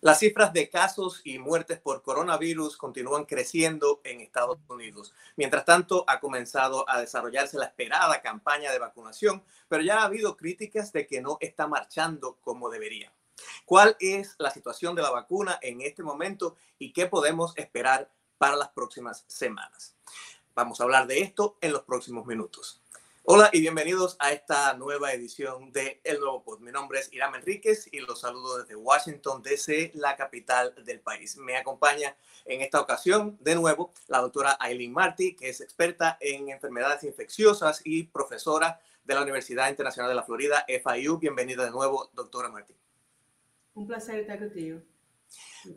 Las 0.00 0.20
cifras 0.20 0.52
de 0.52 0.70
casos 0.70 1.22
y 1.24 1.40
muertes 1.40 1.80
por 1.80 2.02
coronavirus 2.02 2.76
continúan 2.76 3.24
creciendo 3.24 4.00
en 4.04 4.20
Estados 4.20 4.60
Unidos. 4.68 5.12
Mientras 5.36 5.64
tanto, 5.64 6.04
ha 6.06 6.20
comenzado 6.20 6.88
a 6.88 7.00
desarrollarse 7.00 7.58
la 7.58 7.64
esperada 7.64 8.22
campaña 8.22 8.70
de 8.70 8.78
vacunación, 8.78 9.42
pero 9.66 9.82
ya 9.82 9.98
ha 9.98 10.04
habido 10.04 10.36
críticas 10.36 10.92
de 10.92 11.08
que 11.08 11.20
no 11.20 11.36
está 11.40 11.66
marchando 11.66 12.38
como 12.42 12.70
debería. 12.70 13.12
¿Cuál 13.64 13.96
es 13.98 14.36
la 14.38 14.52
situación 14.52 14.94
de 14.94 15.02
la 15.02 15.10
vacuna 15.10 15.58
en 15.62 15.80
este 15.80 16.04
momento 16.04 16.54
y 16.78 16.92
qué 16.92 17.06
podemos 17.06 17.52
esperar 17.56 18.08
para 18.38 18.54
las 18.54 18.68
próximas 18.68 19.24
semanas? 19.26 19.96
Vamos 20.54 20.80
a 20.80 20.84
hablar 20.84 21.08
de 21.08 21.22
esto 21.22 21.58
en 21.60 21.72
los 21.72 21.82
próximos 21.82 22.24
minutos. 22.24 22.80
Hola 23.30 23.50
y 23.52 23.60
bienvenidos 23.60 24.16
a 24.20 24.32
esta 24.32 24.72
nueva 24.72 25.12
edición 25.12 25.70
de 25.70 26.00
El 26.02 26.18
Nuevo 26.18 26.42
Pod. 26.42 26.60
Mi 26.60 26.72
nombre 26.72 26.98
es 26.98 27.12
Iram 27.12 27.34
Enríquez 27.34 27.86
y 27.92 28.00
los 28.00 28.22
saludo 28.22 28.56
desde 28.56 28.74
Washington, 28.74 29.42
D.C., 29.42 29.90
la 29.96 30.16
capital 30.16 30.74
del 30.82 31.00
país. 31.00 31.36
Me 31.36 31.58
acompaña 31.58 32.16
en 32.46 32.62
esta 32.62 32.80
ocasión, 32.80 33.36
de 33.42 33.54
nuevo, 33.54 33.92
la 34.06 34.22
doctora 34.22 34.56
Aileen 34.58 34.92
Marty, 34.92 35.36
que 35.36 35.50
es 35.50 35.60
experta 35.60 36.16
en 36.22 36.48
enfermedades 36.48 37.04
infecciosas 37.04 37.82
y 37.84 38.04
profesora 38.04 38.80
de 39.04 39.14
la 39.14 39.20
Universidad 39.20 39.68
Internacional 39.68 40.10
de 40.10 40.16
la 40.16 40.22
Florida, 40.22 40.64
FIU. 40.66 41.18
Bienvenida 41.18 41.66
de 41.66 41.70
nuevo, 41.70 42.08
doctora 42.14 42.48
Marty. 42.48 42.74
Un 43.74 43.86
placer 43.86 44.20
estar 44.20 44.38
contigo. 44.38 44.80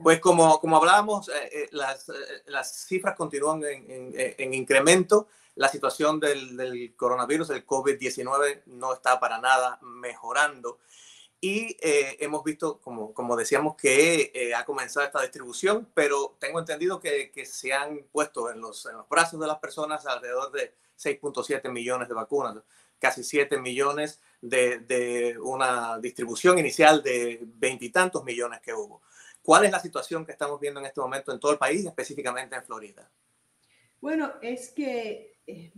Pues 0.02 0.20
como, 0.20 0.60
como 0.60 0.78
hablábamos, 0.78 1.30
eh, 1.30 1.50
eh, 1.52 1.70
las, 1.72 2.10
eh, 2.10 2.14
las, 2.48 2.86
cifras 2.86 3.16
continúan 3.16 3.64
en, 3.64 3.90
en, 3.90 4.14
en 4.16 4.54
incremento 4.54 5.28
la 5.56 5.68
situación 5.68 6.20
del, 6.20 6.94
coronavirus, 6.96 7.50
del 7.50 7.66
COVID-19, 7.66 8.64
no 8.68 8.94
está 8.94 9.20
para 9.20 9.40
nada 9.40 9.80
mejorando. 9.82 10.80
Y 11.42 11.76
eh, 11.82 12.18
hemos 12.20 12.44
visto, 12.44 12.80
como, 12.80 13.14
como 13.14 13.36
decíamos, 13.36 13.76
que 13.76 14.54
ha 14.56 14.64
comenzado 14.64 15.06
esta 15.06 15.22
distribución, 15.22 15.90
pero 15.94 16.38
tengo 16.40 16.60
entendido 16.60 17.00
que, 17.00 17.32
que 17.32 17.46
se 17.46 17.74
han 17.74 18.06
puesto 18.12 18.50
en 18.50 18.62
los, 18.62 18.86
en 18.86 18.96
los, 18.98 19.10
brazos 19.10 19.40
de 19.40 19.48
las 19.48 19.58
personas 19.58 20.06
alrededor 20.06 20.52
de 20.52 20.74
6.7 20.98 21.70
millones 21.70 22.08
de 22.08 22.14
vacunas, 22.14 22.58
casi 23.00 23.24
7 23.24 23.60
millones 23.60 24.22
de, 24.40 24.80
de 24.80 25.38
una 25.40 25.98
distribución 26.00 26.60
inicial 26.60 27.02
de 27.04 27.40
veintitantos 27.42 28.24
millones 28.24 28.62
que 28.62 28.74
hubo. 28.74 29.02
¿Cuál 29.42 29.66
es 29.66 29.72
la 29.72 29.80
situación 29.80 30.26
que 30.26 30.32
estamos 30.32 30.60
viendo 30.60 30.80
en 30.80 30.86
este 30.86 31.02
momento 31.02 31.32
en 31.32 31.40
todo 31.40 31.52
el 31.52 31.58
país, 31.58 31.86
específicamente 31.86 32.56
en 32.56 32.64
Florida? 32.64 33.12
Bueno, 34.00 34.34
es 34.42 34.72
que 34.72 35.40
eh, 35.48 35.74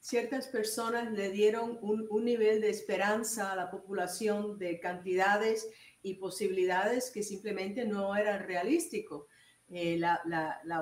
ciertas 0.00 0.48
personas 0.48 1.12
le 1.12 1.30
dieron 1.30 1.78
un, 1.80 2.24
nivel 2.24 2.60
de 2.60 2.70
esperanza 2.70 3.52
a 3.52 3.56
la 3.56 3.70
población 3.70 4.58
de 4.58 4.80
cantidades 4.80 5.68
y 6.02 6.14
posibilidades 6.14 7.10
que 7.10 7.22
simplemente 7.22 7.84
no 7.84 8.16
eran 8.16 8.46
realísticos. 8.46 9.26
Eh, 9.68 9.96
la, 9.98 10.20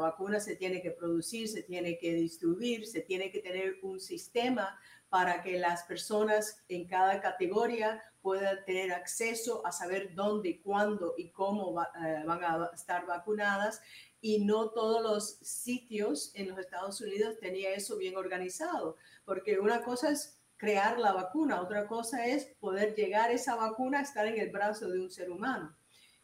vacuna 0.00 0.40
se 0.40 0.56
tiene 0.56 0.80
que 0.80 0.90
producir, 0.90 1.48
se 1.48 1.62
tiene 1.62 1.98
que 1.98 2.14
distribuir, 2.14 2.86
se 2.86 3.02
tiene 3.02 3.30
que 3.30 3.40
tener 3.40 3.76
un 3.82 4.00
sistema 4.00 4.78
para 5.08 5.42
que 5.42 5.58
las 5.58 5.82
personas 5.84 6.64
en 6.68 6.88
cada 6.88 7.20
categoría 7.20 8.02
puedan 8.22 8.64
tener 8.64 8.92
acceso 8.92 9.64
a 9.66 9.72
saber 9.72 10.14
dónde, 10.14 10.60
cuándo 10.60 11.14
y 11.16 11.30
cómo 11.30 11.72
va, 11.72 11.90
eh, 12.04 12.22
van 12.24 12.44
a 12.44 12.70
estar 12.74 13.06
vacunadas 13.06 13.80
y 14.20 14.44
no 14.44 14.70
todos 14.70 15.02
los 15.02 15.38
sitios 15.42 16.32
en 16.34 16.48
los 16.48 16.58
Estados 16.58 17.00
Unidos 17.00 17.38
tenía 17.40 17.72
eso 17.74 17.96
bien 17.96 18.16
organizado, 18.16 18.96
porque 19.24 19.58
una 19.58 19.82
cosa 19.82 20.10
es 20.10 20.38
crear 20.56 20.98
la 20.98 21.12
vacuna, 21.12 21.62
otra 21.62 21.86
cosa 21.86 22.26
es 22.26 22.44
poder 22.60 22.94
llegar 22.94 23.30
esa 23.30 23.56
vacuna 23.56 24.00
a 24.00 24.02
estar 24.02 24.26
en 24.26 24.38
el 24.38 24.50
brazo 24.50 24.88
de 24.90 25.00
un 25.00 25.10
ser 25.10 25.30
humano. 25.30 25.74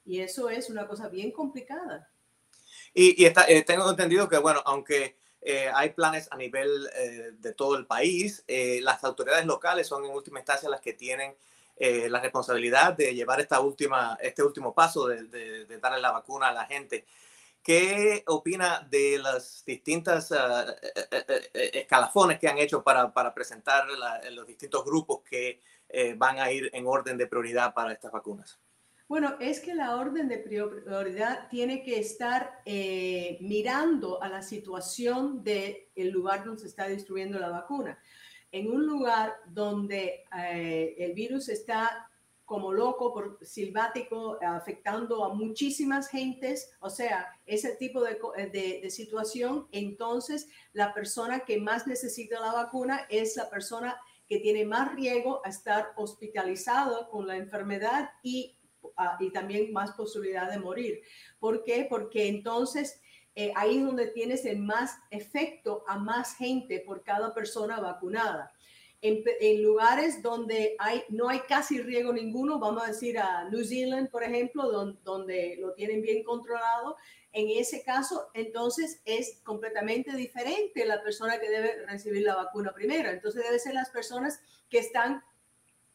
Y 0.05 0.21
eso 0.21 0.51
es 0.51 0.69
una 0.69 0.87
cosa 0.87 1.09
bien 1.09 1.33
complicada. 1.33 2.11
Y, 2.93 3.21
y 3.21 3.27
está, 3.27 3.49
eh, 3.49 3.65
tengo 3.65 3.89
entendido 3.89 4.29
que, 4.29 4.39
bueno, 4.39 4.63
aunque 4.67 5.17
eh, 5.49 5.71
hay 5.73 5.91
planes 5.91 6.27
a 6.33 6.37
nivel 6.37 6.89
eh, 6.97 7.31
de 7.39 7.53
todo 7.53 7.77
el 7.77 7.87
país, 7.87 8.43
eh, 8.49 8.81
las 8.83 9.05
autoridades 9.05 9.47
locales 9.47 9.87
son 9.87 10.05
en 10.05 10.11
última 10.11 10.41
instancia 10.41 10.69
las 10.69 10.81
que 10.81 10.93
tienen 10.93 11.37
eh, 11.77 12.09
la 12.09 12.21
responsabilidad 12.21 12.95
de 12.95 13.15
llevar 13.15 13.41
esta 13.41 13.61
última, 13.61 14.19
este 14.21 14.43
último 14.43 14.75
paso 14.75 15.07
de, 15.07 15.25
de, 15.25 15.67
de 15.67 15.79
darle 15.79 16.01
la 16.01 16.13
vacuna 16.13 16.49
a 16.49 16.53
la 16.53 16.65
gente. 16.65 17.05
¿Qué 17.63 18.23
opina 18.29 18.87
de 18.89 19.19
las 19.19 19.65
distintas 19.67 20.31
uh, 20.31 20.73
escalafones 21.53 22.39
que 22.39 22.47
han 22.47 22.59
hecho 22.59 22.81
para, 22.81 23.13
para 23.13 23.35
presentar 23.35 23.89
la, 23.91 24.21
los 24.31 24.47
distintos 24.47 24.85
grupos 24.85 25.23
que 25.29 25.61
eh, 25.89 26.15
van 26.17 26.39
a 26.39 26.53
ir 26.53 26.71
en 26.73 26.87
orden 26.87 27.19
de 27.19 27.27
prioridad 27.27 27.75
para 27.75 27.93
estas 27.93 28.13
vacunas? 28.13 28.61
Bueno, 29.09 29.37
es 29.41 29.59
que 29.59 29.75
la 29.75 29.97
orden 29.97 30.29
de 30.29 30.39
prioridad 30.39 31.49
tiene 31.49 31.83
que 31.83 31.99
estar 31.99 32.61
eh, 32.65 33.37
mirando 33.41 34.23
a 34.23 34.29
la 34.29 34.43
situación 34.43 35.43
del 35.43 35.89
el 35.97 36.11
lugar 36.11 36.45
donde 36.45 36.63
se 36.63 36.69
está 36.69 36.87
distribuyendo 36.87 37.39
la 37.41 37.49
vacuna. 37.49 37.99
En 38.53 38.71
un 38.71 38.87
lugar 38.87 39.35
donde 39.49 40.25
eh, 40.37 40.95
el 40.99 41.13
virus 41.13 41.49
está 41.49 42.09
como 42.47 42.73
loco, 42.73 43.13
por 43.13 43.39
silvático, 43.43 44.39
afectando 44.41 45.25
a 45.25 45.35
muchísimas 45.35 46.09
gentes, 46.09 46.71
o 46.79 46.89
sea, 46.89 47.27
ese 47.45 47.75
tipo 47.75 48.01
de, 48.03 48.19
de, 48.81 48.89
situación, 48.89 49.67
entonces 49.73 50.49
la 50.73 50.95
persona 50.95 51.41
que 51.41 51.59
más 51.59 51.89
necesita 51.89 52.39
la 52.39 52.53
vacuna 52.53 53.05
es 53.11 53.37
la 53.37 53.51
persona 53.51 54.01
que 54.29 54.39
tiene 54.39 54.65
más 54.65 54.95
riesgo 54.95 55.45
a 55.45 55.49
estar 55.49 55.93
hospitalizado 55.97 57.11
con 57.11 57.27
la 57.27 57.37
enfermedad 57.37 58.11
y, 58.23 58.57
uh, 58.83 58.91
y 59.19 59.31
también 59.33 59.73
más 59.73 59.91
posibilidad 59.93 60.49
de 60.49 60.61
morir. 60.61 61.03
¿Por 61.41 61.65
qué? 61.65 61.87
Porque 61.91 62.29
entonces 62.29 63.01
eh, 63.37 63.53
ahí 63.55 63.79
es 63.79 63.85
donde 63.85 64.09
tienes 64.09 64.45
el 64.45 64.59
más 64.59 64.99
efecto 65.11 65.85
a 65.87 65.99
más 65.99 66.35
gente 66.37 66.81
por 66.81 67.05
cada 67.05 67.33
persona 67.33 67.79
vacunada 67.79 68.53
en, 69.03 69.63
lugares 69.63 70.23
donde 70.23 70.77
no 71.11 71.29
hay 71.29 71.41
casi 71.41 71.81
riesgo 71.81 72.13
ninguno, 72.13 72.59
vamos 72.59 72.83
a 72.83 72.89
decir 72.89 73.19
a 73.19 73.49
New 73.49 73.65
Zealand, 73.65 74.11
por 74.11 74.23
ejemplo, 74.23 74.71
donde 75.05 75.57
lo 75.61 75.73
tienen 75.73 76.03
bien 76.03 76.25
controlado, 76.25 76.97
en 77.33 77.51
ese 77.51 77.83
caso, 77.83 78.31
entonces 78.33 79.03
es 79.05 79.41
completamente 79.45 80.17
diferente 80.17 80.87
la 80.87 81.03
persona 81.03 81.39
que 81.39 81.51
debe 81.51 81.85
recibir 81.87 82.23
la 82.23 82.35
vacuna 82.35 82.73
primero. 82.73 83.11
Entonces 83.11 83.45
debe 83.45 83.59
ser 83.59 83.75
las 83.75 83.91
personas 83.91 84.41
que 84.71 84.79
están 84.79 85.23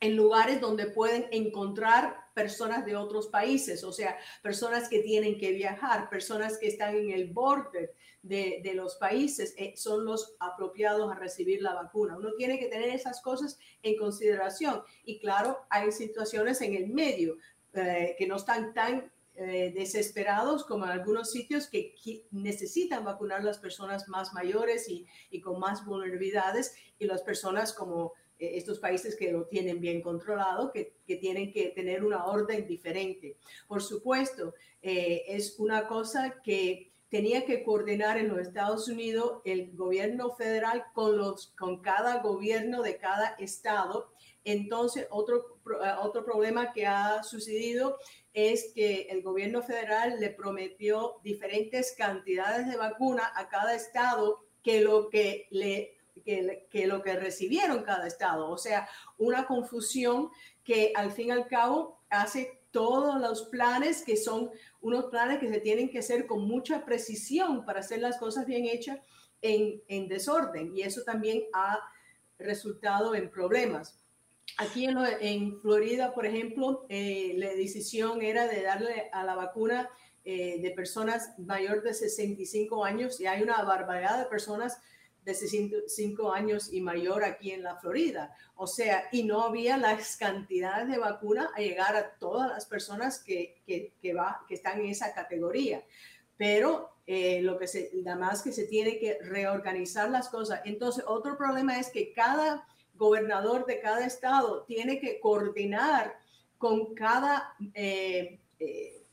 en 0.02 0.16
lugares 0.16 0.60
donde 0.60 0.88
pueden 0.88 1.28
encontrar 1.32 2.18
personas 2.34 2.86
de 2.86 2.96
otros 2.96 3.28
países, 3.28 3.84
o 3.84 3.94
sea, 3.94 4.18
personas 4.42 4.90
que 4.90 5.00
tienen 5.00 5.38
que 5.38 5.52
viajar, 5.52 6.10
personas 6.10 6.58
que 6.58 6.68
están 6.68 6.96
en 6.96 7.12
el 7.12 7.32
borde 7.32 7.94
de, 8.24 8.62
de 8.64 8.74
los 8.74 8.96
países, 8.96 9.54
eh, 9.58 9.74
son 9.78 10.04
los 10.06 10.36
apropiados 10.40 11.12
a 11.12 11.16
recibir 11.16 11.62
la 11.62 11.76
vacuna. 11.76 12.18
Uno 12.18 12.30
tiene 12.36 12.60
que 12.60 12.68
tener 12.68 12.90
esas 12.90 13.22
cosas 13.22 13.60
en 13.84 13.96
consideración. 13.96 14.82
Y 15.06 15.20
claro, 15.20 15.60
hay 15.70 15.92
situaciones 15.92 16.62
en 16.62 16.74
el 16.74 16.88
medio 16.88 17.38
eh, 17.74 18.16
que 18.18 18.28
no 18.28 18.38
están 18.38 18.74
tan 18.74 19.12
eh, 19.36 19.72
desesperados 19.76 20.66
como 20.66 20.86
en 20.86 20.92
algunos 20.92 21.32
sitios 21.32 21.68
que, 21.68 21.96
necesitan 22.32 23.06
vacunar 23.06 23.44
las 23.44 23.60
personas 23.60 24.08
más 24.08 24.34
mayores 24.34 24.90
y, 24.90 25.06
y 25.30 25.42
con 25.42 25.60
más 25.60 25.86
vulnerabilidades 25.86 26.76
y 26.98 27.06
las 27.06 27.22
personas 27.22 27.72
como 27.72 28.14
estos 28.42 28.80
países 28.80 29.16
que 29.16 29.32
lo 29.32 29.46
tienen 29.46 29.80
bien 29.80 30.02
controlado, 30.02 30.72
que, 30.72 30.96
que, 31.06 31.18
tienen 31.18 31.54
que 31.54 31.70
tener 31.70 32.04
una 32.04 32.26
orden 32.26 32.66
diferente. 32.68 33.38
Por 33.68 33.82
supuesto, 33.82 34.54
eh, 34.82 35.24
es 35.28 35.60
una 35.60 35.88
cosa 35.88 36.42
que 36.44 36.92
tenía 37.10 37.46
que 37.46 37.64
coordinar 37.64 38.18
en 38.18 38.30
los 38.30 38.40
Estados 38.40 38.88
Unidos 38.88 39.42
el 39.44 39.76
gobierno 39.76 40.32
federal 40.32 40.86
con, 40.94 41.18
los, 41.18 41.48
con 41.60 41.82
cada 41.82 42.22
gobierno 42.22 42.82
de 42.82 42.98
cada 42.98 43.36
estado. 43.38 44.12
Entonces, 44.46 45.08
otro, 45.12 45.60
eh, 45.84 45.94
otro 46.02 46.24
problema 46.24 46.72
que 46.72 46.88
ha 46.88 47.22
sucedido 47.22 48.00
es 48.34 48.72
que 48.74 49.08
el 49.10 49.22
gobierno 49.22 49.62
federal 49.62 50.20
le 50.20 50.30
prometió 50.30 51.20
diferentes 51.22 51.94
cantidades 51.98 52.68
de 52.68 52.78
vacuna 52.78 53.30
a 53.36 53.50
cada 53.50 53.76
estado 53.76 54.46
que 54.64 54.82
lo 54.82 55.10
que 55.10 55.48
le 55.52 55.98
que, 56.22 56.68
que, 56.70 56.88
lo 56.88 57.02
que 57.02 57.16
recibieron 57.16 57.84
cada 57.84 58.08
estado. 58.08 58.50
O 58.50 58.58
sea, 58.58 58.88
una 59.18 59.46
confusión 59.46 60.30
que 60.64 60.94
al 60.96 61.12
fin 61.12 61.28
y 61.28 61.32
al 61.32 61.48
cabo 61.48 62.00
hace 62.10 62.62
todos 62.72 63.20
los 63.20 63.44
planes 63.50 64.04
que 64.04 64.16
son 64.16 64.50
unos 64.80 65.06
planes 65.06 65.40
que 65.40 65.50
se 65.50 65.60
tienen 65.60 65.90
que 65.90 66.00
hacer 66.00 66.26
con 66.26 66.48
mucha 66.48 66.86
precisión 66.86 67.66
para 67.66 67.82
hacer 67.82 68.00
las 68.00 68.18
cosas 68.18 68.46
bien 68.46 68.66
hechas 68.66 69.00
en, 69.42 69.82
en 69.88 70.08
desorden. 70.08 70.76
Y 70.76 70.82
eso 70.82 71.04
también 71.04 71.44
ha 71.54 71.80
resultado 72.40 73.14
en 73.16 73.30
problemas. 73.30 73.98
Aquí 74.58 74.86
en, 74.86 74.98
en 75.22 75.60
Florida, 75.60 76.14
por 76.14 76.26
ejemplo, 76.26 76.86
eh, 76.90 77.34
la 77.38 77.50
decisión 77.50 78.22
era 78.22 78.48
de 78.48 78.62
darle 78.62 79.10
a 79.12 79.24
la 79.24 79.36
vacuna 79.36 79.90
eh, 80.24 80.62
de 80.62 80.72
personas 80.72 81.34
mayor 81.40 81.82
de 81.82 81.94
65 81.94 82.86
años 82.86 83.20
y 83.20 83.26
hay 83.26 83.42
una 83.42 83.64
barbaridad 83.64 84.20
de 84.20 84.26
personas 84.26 84.80
de 85.24 85.34
65 85.34 86.32
años 86.32 86.74
y 86.74 86.82
mayor 86.82 87.24
aquí 87.24 87.52
en 87.52 87.64
la 87.64 87.76
Florida. 87.76 88.36
O 88.56 88.68
sea, 88.68 89.08
y 89.12 89.24
no 89.24 89.44
había 89.44 89.78
las 89.78 90.18
cantidades 90.18 90.88
de 90.88 90.98
vacuna 90.98 91.52
a 91.56 91.60
llegar 91.60 91.96
a 91.96 92.12
todas 92.16 92.50
las 92.50 92.66
personas 92.66 93.20
que, 93.20 93.62
que, 93.66 93.94
que, 94.02 94.14
va, 94.14 94.44
que 94.48 94.56
están 94.56 94.80
en 94.82 94.88
esa 94.88 95.14
categoría. 95.14 95.84
Pero 96.38 96.92
eh, 97.14 97.42
lo 97.42 97.58
que 97.58 97.68
se, 97.68 97.92
nada 98.04 98.18
más 98.18 98.42
que 98.42 98.52
se 98.52 98.66
tiene 98.66 98.98
que 98.98 99.18
reorganizar 99.22 100.10
las 100.10 100.30
cosas. 100.30 100.62
Entonces, 100.66 101.04
otro 101.08 101.38
problema 101.38 101.80
es 101.80 101.90
que 101.90 102.14
cada 102.14 102.66
gobernador 102.96 103.66
de 103.66 103.80
cada 103.80 104.06
estado 104.06 104.64
tiene 104.64 105.00
que 105.00 105.20
coordinar 105.20 106.18
con 106.58 106.94
cada 106.94 107.56
eh, 107.74 108.40
eh, 108.60 109.04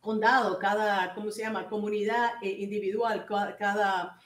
condado, 0.00 0.58
cada, 0.58 1.14
¿cómo 1.14 1.30
se 1.30 1.42
llama? 1.42 1.68
Comunidad 1.68 2.30
individual, 2.42 3.26
cada, 3.26 4.18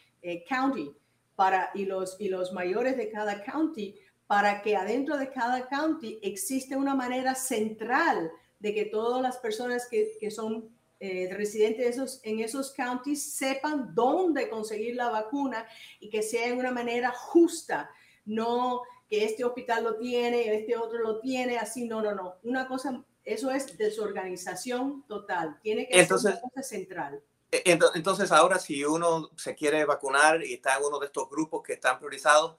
county 0.49 0.96
para, 1.36 1.70
y, 1.75 1.84
los, 1.84 2.16
y 2.20 2.28
los 2.28 2.52
mayores 2.52 2.96
de 2.96 3.10
cada 3.10 3.42
county 3.42 3.96
para 4.26 4.62
que 4.62 4.76
adentro 4.76 5.16
de 5.16 5.31
cada 5.31 5.69
county 5.69 6.19
existe 6.22 6.76
una 6.76 6.94
manera 6.94 7.34
central 7.34 8.31
de 8.58 8.75
que 8.75 8.86
todas 8.86 9.20
las 9.20 9.36
personas 9.38 9.86
que, 9.90 10.12
que 10.19 10.31
son 10.31 10.70
eh, 11.00 11.28
residentes 11.32 11.86
esos, 11.86 12.20
en 12.22 12.40
esos 12.40 12.72
counties 12.72 13.34
sepan 13.34 13.94
dónde 13.94 14.48
conseguir 14.48 14.96
la 14.96 15.10
vacuna 15.10 15.66
y 16.00 16.08
que 16.08 16.22
sea 16.22 16.46
de 16.46 16.54
una 16.54 16.70
manera 16.70 17.10
justa, 17.10 17.90
no 18.25 18.80
que 19.08 19.25
este 19.25 19.44
hospital 19.44 19.84
lo 19.84 19.98
tiene, 19.98 20.54
este 20.54 20.76
otro 20.76 21.00
lo 21.00 21.20
tiene, 21.20 21.58
así, 21.58 21.87
no, 21.87 22.00
no, 22.00 22.14
no. 22.14 22.37
Una 22.42 22.66
cosa, 22.66 23.04
eso 23.22 23.50
es 23.50 23.76
desorganización 23.76 25.04
total, 25.06 25.58
tiene 25.62 25.87
que 25.87 26.06
ser 26.06 26.16
una 26.16 26.40
cosa 26.40 26.62
central. 26.62 27.22
E, 27.54 27.78
entonces, 27.94 28.32
ahora 28.32 28.58
si 28.58 28.84
uno 28.84 29.30
se 29.36 29.54
quiere 29.54 29.84
vacunar 29.84 30.42
y 30.42 30.54
está 30.54 30.76
en 30.76 30.84
uno 30.84 30.98
de 30.98 31.06
estos 31.06 31.28
grupos 31.30 31.62
que 31.62 31.74
están 31.74 31.98
priorizados, 31.98 32.56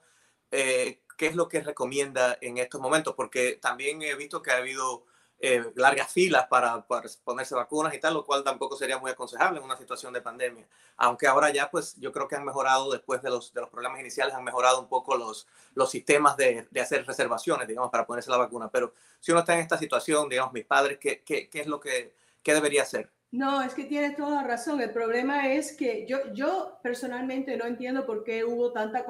eh, 0.50 1.02
¿qué 1.16 1.26
es 1.26 1.36
lo 1.36 1.48
que 1.48 1.60
recomienda 1.60 2.38
en 2.40 2.58
estos 2.58 2.80
momentos? 2.80 3.14
Porque 3.14 3.58
también 3.60 4.00
he 4.02 4.14
visto 4.14 4.42
que 4.42 4.52
ha 4.52 4.58
habido 4.58 5.04
eh, 5.38 5.70
largas 5.74 6.10
filas 6.10 6.46
para, 6.48 6.86
para, 6.86 7.08
ponerse 7.24 7.54
vacunas 7.54 7.92
y 7.94 8.00
tal, 8.00 8.14
lo 8.14 8.24
cual 8.24 8.42
tampoco 8.42 8.74
sería 8.76 8.98
muy 8.98 9.10
aconsejable 9.10 9.58
en 9.58 9.64
una 9.64 9.76
situación 9.76 10.12
de 10.14 10.22
pandemia. 10.22 10.66
Aunque 10.96 11.26
ahora 11.26 11.50
ya, 11.50 11.70
pues 11.70 11.96
yo 11.98 12.10
creo 12.10 12.26
que 12.26 12.36
han 12.36 12.44
mejorado, 12.44 12.90
después 12.90 13.20
de 13.22 13.30
los, 13.30 13.52
de 13.52 13.60
los 13.60 13.70
problemas 13.70 14.00
iniciales, 14.00 14.34
han 14.34 14.44
mejorado 14.44 14.80
un 14.80 14.88
poco 14.88 15.16
los, 15.16 15.46
los 15.74 15.90
sistemas 15.90 16.36
de, 16.38 16.66
de 16.70 16.80
hacer 16.80 17.06
reservaciones, 17.06 17.68
digamos, 17.68 17.90
para 17.90 18.06
ponerse 18.06 18.30
la 18.30 18.38
vacuna. 18.38 18.70
Pero 18.70 18.94
si 19.20 19.32
uno 19.32 19.40
está 19.40 19.54
en 19.54 19.60
esta 19.60 19.76
situación, 19.76 20.28
digamos, 20.28 20.54
mis 20.54 20.64
padres, 20.64 20.98
¿qué, 20.98 21.22
qué, 21.22 21.50
qué 21.50 21.60
es 21.60 21.66
lo 21.66 21.80
que 21.80 22.14
qué 22.46 22.54
debería 22.54 22.82
hacer? 22.82 23.10
No, 23.32 23.60
es 23.62 23.74
que 23.74 23.84
tiene 23.84 24.10
toda 24.10 24.42
razón. 24.44 24.80
El 24.80 24.92
problema 24.92 25.52
es 25.52 25.76
que 25.76 26.06
yo, 26.06 26.32
yo 26.32 26.78
personalmente 26.82 27.56
no 27.56 27.66
entiendo 27.66 28.06
por 28.06 28.24
qué 28.24 28.44
hubo 28.44 28.72
tanta, 28.72 29.04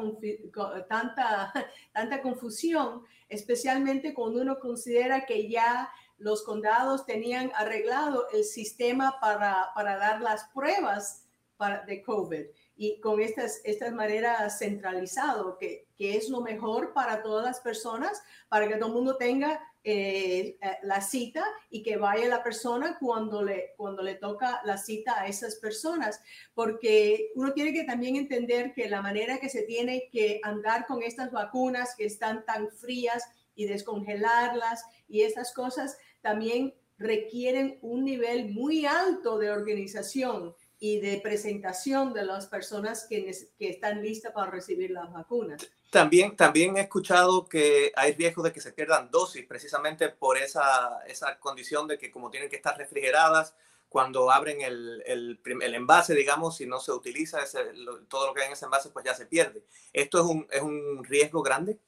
tanta, 0.89 1.53
tanta 1.93 2.23
confusión, 2.23 3.03
especialmente 3.29 4.15
cuando 4.15 4.41
uno 4.41 4.59
considera 4.59 5.27
que 5.27 5.49
ya 5.49 5.91
los 6.19 6.43
condados 6.43 7.05
tenían 7.05 7.53
arreglado 7.55 8.27
el 8.33 8.45
sistema 8.45 9.21
para, 9.21 9.69
para 9.75 9.99
dar 9.99 10.23
las 10.23 10.45
pruebas 10.55 11.27
para, 11.57 11.85
de 11.85 12.03
COVID 12.03 12.47
y 12.77 13.01
con 13.01 13.21
estas, 13.21 13.61
estas 13.65 13.93
maneras 13.93 14.59
centralizado, 14.59 15.57
que, 15.59 15.87
que, 15.97 16.17
es 16.17 16.29
lo 16.29 16.41
mejor 16.41 16.93
para 16.93 17.23
todas 17.23 17.45
las 17.45 17.61
personas, 17.61 18.23
para 18.49 18.69
que 18.69 18.77
todo 18.77 18.89
el 18.89 18.95
mundo 18.95 19.17
tenga 19.17 19.61
eh, 19.89 20.59
eh, 20.61 20.79
la 20.83 21.01
cita 21.01 21.45
y 21.71 21.85
que 21.85 21.97
vaya 21.97 22.27
la 22.27 22.43
persona 22.43 22.97
cuando 22.99 23.45
le, 23.45 23.75
cuando 23.77 24.03
le 24.03 24.17
toca 24.17 24.61
la 24.65 24.79
cita 24.79 25.21
a 25.21 25.29
esas 25.29 25.55
personas, 25.61 26.21
porque 26.55 27.31
uno 27.37 27.53
tiene 27.53 27.73
que 27.73 27.85
también 27.85 28.17
entender 28.17 28.73
que 28.75 28.91
la 28.91 29.01
manera 29.01 29.39
que 29.39 29.49
se 29.49 29.63
tiene 29.63 30.09
que 30.11 30.41
andar 30.43 30.87
con 30.87 31.05
estas 31.05 31.31
vacunas 31.31 31.95
que 31.97 32.05
están 32.05 32.45
tan 32.45 32.69
frías 32.73 33.23
y 33.55 33.67
descongelarlas 33.67 34.85
y 35.07 35.21
esas 35.21 35.55
cosas 35.55 35.97
también 36.21 36.75
requieren 36.99 37.79
un 37.81 38.05
nivel 38.05 38.49
muy 38.53 38.87
alto 38.87 39.39
de 39.39 39.53
organización 39.53 40.53
y 40.79 41.01
de 41.01 41.21
presentación 41.21 42.13
de 42.13 42.25
las 42.25 42.47
personas 42.47 43.07
que, 43.09 43.31
que 43.59 43.71
están 43.71 44.03
listas 44.03 44.33
para 44.33 44.51
recibir 44.51 44.91
las 44.91 45.11
vacunas. 45.13 45.67
También, 45.91 46.37
también 46.37 46.77
he 46.77 46.83
escuchado 46.83 47.49
que 47.49 47.93
hay 47.97 48.13
riesgo 48.13 48.43
de 48.43 48.53
que 48.53 48.61
se 48.61 48.73
pierdan 48.73 49.11
dosis 49.11 49.47
precisamente 49.47 50.11
por 50.11 50.37
esa, 50.37 51.01
esa 51.07 51.39
condición 51.39 51.87
de 51.89 51.99
que 51.99 52.11
como 52.11 52.31
tienen 52.31 52.51
que 52.51 52.57
estar 52.57 52.77
refrigeradas, 52.77 53.55
cuando 53.89 54.31
abren 54.31 54.61
el, 54.61 55.03
el, 55.07 55.41
el 55.45 55.75
envase, 55.75 56.15
digamos, 56.15 56.57
si 56.57 56.67
no 56.67 56.81
se 56.81 56.93
utiliza 56.93 57.43
ese, 57.43 57.61
todo 58.09 58.27
lo 58.27 58.35
que 58.35 58.43
hay 58.43 58.49
en 58.49 58.53
ese 58.53 58.65
envase, 58.65 58.91
pues 58.91 59.05
ya 59.05 59.15
se 59.15 59.27
pierde. 59.27 59.65
¿Esto 59.93 60.19
es 60.19 60.25
un, 60.27 60.47
es 60.51 60.61
un 60.61 61.05
riesgo 61.05 61.43
grande? 61.43 61.79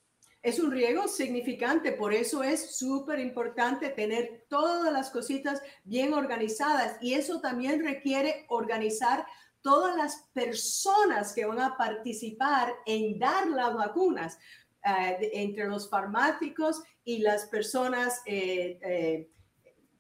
Es 0.42 0.60
un 0.60 0.70
riesgo 0.70 1.08
significante, 1.08 1.92
por 1.92 2.14
eso 2.14 2.42
es 2.42 2.76
súper 2.76 3.18
importante 3.18 3.88
tener 3.88 4.46
todas 4.48 4.92
las 4.92 5.10
cositas 5.10 5.60
bien 5.84 6.14
organizadas 6.14 6.96
y 7.00 7.14
eso 7.14 7.40
también 7.40 7.84
requiere 7.84 8.46
organizar 8.48 9.26
todas 9.60 9.96
las 9.96 10.28
personas 10.32 11.32
que 11.32 11.44
van 11.44 11.60
a 11.60 11.76
participar 11.76 12.72
en 12.86 13.18
dar 13.18 13.48
las 13.48 13.74
vacunas, 13.74 14.38
eh, 14.84 15.30
entre 15.34 15.66
los 15.66 15.90
farmáticos 15.90 16.82
y 17.04 17.18
las 17.18 17.46
personas 17.46 18.22
eh, 18.24 18.78
eh, 18.80 19.28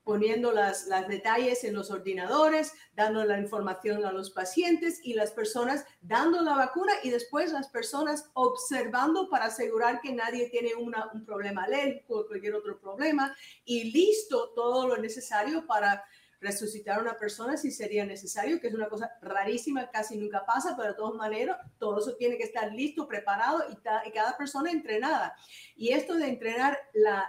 poniendo 0.08 0.52
las, 0.52 0.86
las 0.86 1.06
detalles 1.06 1.64
en 1.64 1.74
los 1.74 1.90
ordenadores, 1.90 2.72
dando 2.96 3.26
la 3.26 3.38
información 3.38 4.06
a 4.06 4.10
los 4.10 4.30
pacientes 4.30 5.00
y 5.04 5.12
las 5.12 5.32
personas 5.32 5.84
dando 6.00 6.40
la 6.40 6.54
vacuna 6.54 6.94
y 7.02 7.10
después 7.10 7.52
las 7.52 7.68
personas 7.68 8.30
observando 8.32 9.28
para 9.28 9.44
asegurar 9.44 10.00
que 10.00 10.14
nadie 10.14 10.48
tiene 10.48 10.74
una, 10.74 11.10
un 11.12 11.26
problema 11.26 11.64
alérgico 11.64 12.20
o 12.20 12.26
cualquier 12.26 12.54
otro 12.54 12.80
problema 12.80 13.36
y 13.66 13.92
listo 13.92 14.54
todo 14.54 14.88
lo 14.88 14.96
necesario 14.96 15.66
para 15.66 16.02
resucitar 16.40 16.98
a 16.98 17.02
una 17.02 17.16
persona 17.16 17.56
si 17.56 17.70
sería 17.70 18.04
necesario, 18.04 18.60
que 18.60 18.68
es 18.68 18.74
una 18.74 18.88
cosa 18.88 19.10
rarísima, 19.20 19.90
casi 19.90 20.16
nunca 20.16 20.44
pasa, 20.46 20.74
pero 20.76 20.90
de 20.90 20.94
todas 20.94 21.14
maneras, 21.14 21.58
todo 21.78 21.98
eso 21.98 22.14
tiene 22.16 22.36
que 22.36 22.44
estar 22.44 22.72
listo, 22.72 23.08
preparado 23.08 23.64
y, 23.70 23.76
cada 24.12 24.36
persona 24.36 24.70
entrenada. 24.70 25.34
Y 25.76 25.90
esto 25.90 26.14
de 26.14 26.28
entrenar 26.28 26.78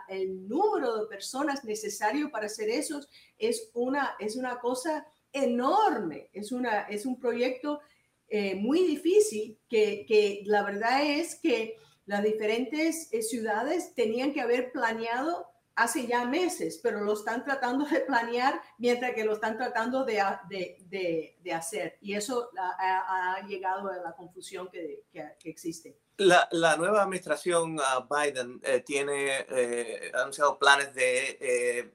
el 0.07 0.47
número 0.47 0.97
de 0.97 1.07
personas 1.07 1.63
necesario 1.63 2.29
para 2.29 2.45
hacer 2.45 2.69
eso 2.69 2.99
es 3.37 3.71
una, 3.73 4.15
es 4.19 4.35
una 4.35 4.59
cosa 4.59 5.05
enorme, 5.31 6.29
es, 6.33 6.51
una, 6.51 6.81
es 6.83 7.05
un 7.05 7.19
proyecto 7.19 7.79
eh, 8.27 8.55
muy 8.55 8.83
difícil 8.83 9.57
que, 9.67 10.05
que, 10.07 10.43
la 10.45 10.63
verdad 10.63 11.03
es 11.03 11.35
que 11.35 11.77
las 12.05 12.23
diferentes 12.23 13.11
eh, 13.11 13.21
ciudades 13.21 13.93
tenían 13.95 14.33
que 14.33 14.41
haber 14.41 14.71
planeado 14.71 15.47
hace 15.79 16.05
ya 16.05 16.25
meses, 16.25 16.79
pero 16.83 17.01
lo 17.01 17.13
están 17.13 17.43
tratando 17.43 17.85
de 17.85 18.01
planear 18.01 18.61
mientras 18.77 19.13
que 19.13 19.23
lo 19.23 19.33
están 19.33 19.57
tratando 19.57 20.03
de, 20.03 20.21
de, 20.49 21.37
de, 21.41 21.53
hacer. 21.53 21.97
Y 22.01 22.13
eso 22.13 22.49
ha, 22.57 23.41
llegado 23.47 23.89
a 23.89 23.97
la 23.97 24.13
confusión 24.13 24.69
que, 24.69 25.05
que, 25.11 25.49
existe. 25.49 25.97
La, 26.17 26.47
la, 26.51 26.75
nueva 26.75 27.03
administración 27.03 27.79
uh, 27.79 28.07
Biden 28.13 28.59
eh, 28.63 28.81
tiene 28.81 29.45
eh, 29.49 30.11
anunciado 30.13 30.59
planes 30.59 30.93
de 30.93 31.37
eh, 31.39 31.93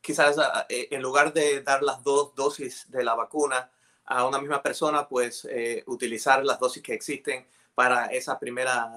quizás 0.00 0.38
uh, 0.38 0.42
en 0.68 1.02
lugar 1.02 1.32
de 1.34 1.62
dar 1.62 1.82
las 1.82 2.02
dos 2.02 2.34
dosis 2.34 2.90
de 2.90 3.04
la 3.04 3.14
vacuna 3.14 3.70
a 4.06 4.26
una 4.26 4.40
misma 4.40 4.62
persona, 4.62 5.06
pues 5.06 5.46
utilizar 5.84 6.42
las 6.42 6.58
dosis 6.58 6.82
que 6.82 6.94
existen 6.94 7.46
para 7.74 8.06
esa 8.06 8.40
primera 8.40 8.90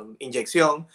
um, 0.00 0.14
inyección 0.20 0.86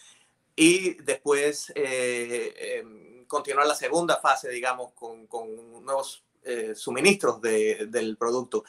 y 0.56 0.96
después 1.02 1.72
eh, 1.76 2.54
em, 2.80 3.26
continuar 3.26 3.66
la 3.66 3.76
segunda 3.76 4.18
fase, 4.18 4.50
digamos, 4.50 4.94
con, 4.94 5.28
con 5.28 5.84
nuevos 5.84 6.24
eh, 6.44 6.76
suministros 6.76 7.42
de, 7.42 7.88
del 7.88 8.18
producto. 8.18 8.64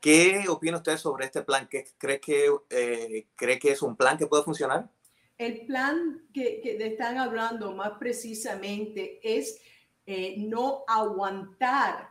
¿Qué 0.00 0.44
opina 0.48 0.76
usted 0.76 0.96
sobre 0.98 1.26
este 1.26 1.42
plan? 1.42 1.66
¿Qué, 1.68 1.86
cree, 1.98 2.20
que, 2.20 2.50
eh, 2.70 3.26
¿Cree 3.34 3.58
que 3.58 3.72
es 3.72 3.82
un 3.82 3.96
plan 3.96 4.18
que 4.18 4.26
puede 4.26 4.44
funcionar? 4.44 4.88
El 5.38 5.66
plan 5.66 6.26
que, 6.32 6.60
que 6.60 6.76
están 6.86 7.18
hablando 7.18 7.72
más 7.72 7.92
precisamente 7.98 9.18
es 9.22 9.60
no 10.36 10.84
aguantar 10.86 12.10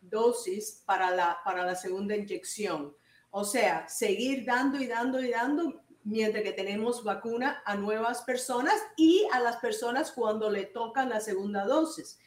dosis 0.00 0.82
para 0.86 1.10
la, 1.10 1.38
para 1.44 1.66
la 1.66 1.74
segunda 1.74 2.16
inyección. 2.16 2.94
O 3.30 3.44
sea, 3.44 3.88
seguir 3.88 4.44
dando 4.44 4.80
y 4.80 4.86
dando 4.86 5.20
y 5.20 5.30
dando 5.30 5.83
mientras 6.04 6.44
que 6.44 6.52
tenemos 6.52 7.02
vacuna 7.02 7.62
a 7.64 7.76
nuevas 7.76 8.22
personas 8.22 8.74
y 8.96 9.26
a 9.32 9.40
las 9.40 9.56
personas 9.56 10.12
cuando 10.12 10.50
le 10.50 10.66
tocan 10.66 11.08
la 11.08 11.20
segunda 11.20 11.64
dosis. 11.64 12.18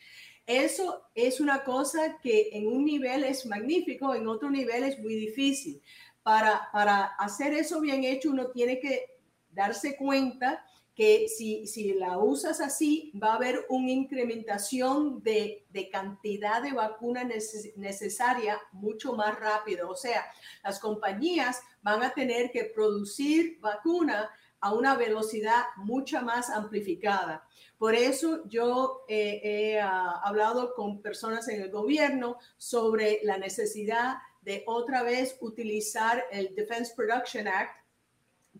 Eso 0.45 1.03
es 1.13 1.39
una 1.39 1.63
cosa 1.63 2.17
que 2.21 2.49
en 2.53 2.67
un 2.67 2.85
nivel 2.85 3.23
es 3.23 3.45
magnífico, 3.45 4.15
en 4.15 4.27
otro 4.27 4.49
nivel 4.49 4.83
es 4.83 4.99
muy 4.99 5.15
difícil. 5.15 5.81
Para, 6.23 6.69
para 6.73 7.03
hacer 7.19 7.53
eso 7.53 7.79
bien 7.79 8.03
hecho, 8.03 8.31
uno 8.31 8.47
tiene 8.51 8.79
que 8.79 9.17
darse 9.49 9.95
cuenta 9.95 10.65
que 10.97 11.27
si, 11.27 11.67
si 11.67 11.93
la 11.93 12.17
usas 12.17 12.59
así, 12.59 13.13
va 13.21 13.33
a 13.33 13.35
haber 13.35 13.67
una 13.69 13.91
incrementación 13.91 15.21
de, 15.21 15.63
de 15.69 15.89
cantidad 15.91 16.59
de 16.63 16.73
vacuna 16.73 17.23
necesaria 17.23 18.59
mucho 18.71 19.13
más 19.13 19.39
rápido. 19.39 19.91
O 19.91 19.95
sea, 19.95 20.25
las 20.63 20.79
compañías 20.79 21.61
van 21.83 22.01
a 22.01 22.15
tener 22.15 22.49
que 22.49 22.63
producir 22.63 23.59
vacuna 23.59 24.27
a 24.59 24.73
una 24.73 24.95
velocidad 24.95 25.65
mucha 25.75 26.21
más 26.21 26.49
amplificada. 26.49 27.47
Por 27.77 27.93
eso 27.93 28.49
yo 28.49 29.05
eh, 29.07 29.39
he 29.43 29.79
ah, 29.79 30.19
hablado 30.23 30.73
con 30.73 31.03
personas 31.03 31.47
en 31.47 31.61
el 31.61 31.69
gobierno 31.69 32.39
sobre 32.57 33.19
la 33.21 33.37
necesidad 33.37 34.15
de 34.41 34.63
otra 34.65 35.03
vez 35.03 35.37
utilizar 35.41 36.23
el 36.31 36.55
Defense 36.55 36.91
Production 36.95 37.47
Act 37.47 37.85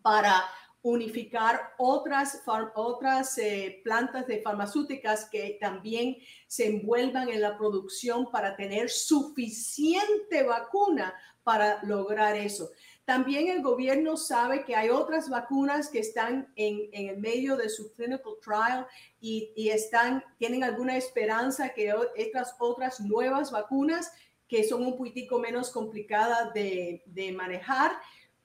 para 0.03 0.43
unificar 0.87 1.73
otras, 1.77 2.43
otras 2.75 3.37
eh, 3.37 3.81
plantas 3.83 4.25
de 4.25 4.41
farmacéuticas 4.41 5.29
que 5.29 5.57
también 5.59 6.17
se 6.47 6.67
envuelvan 6.67 7.29
en 7.29 7.41
la 7.41 7.57
producción 7.57 8.31
para 8.31 8.55
tener 8.55 8.89
suficiente 8.89 10.43
vacuna 10.43 11.13
para 11.43 11.83
lograr 11.83 12.35
eso. 12.35 12.69
También 13.03 13.47
el 13.47 13.61
gobierno 13.61 14.17
sabe 14.17 14.65
que 14.65 14.75
hay 14.75 14.89
otras 14.89 15.29
vacunas 15.29 15.89
que 15.89 15.99
están 15.99 16.51
en, 16.55 16.89
en 16.91 17.09
el 17.09 17.17
medio 17.17 17.55
de 17.55 17.69
su 17.69 17.93
clinical 17.93 18.33
trial 18.41 18.87
y, 19.19 19.53
y, 19.55 19.69
están, 19.69 20.23
tienen 20.37 20.63
alguna 20.63 20.97
esperanza 20.97 21.69
que 21.69 21.93
estas 22.15 22.55
otras 22.59 22.99
nuevas 22.99 23.51
vacunas 23.51 24.11
que 24.47 24.63
son 24.63 24.85
un 24.85 24.97
poquitico 24.97 25.39
menos 25.39 25.69
complicadas 25.69 26.53
de, 26.53 27.03
de 27.05 27.31
manejar 27.33 27.91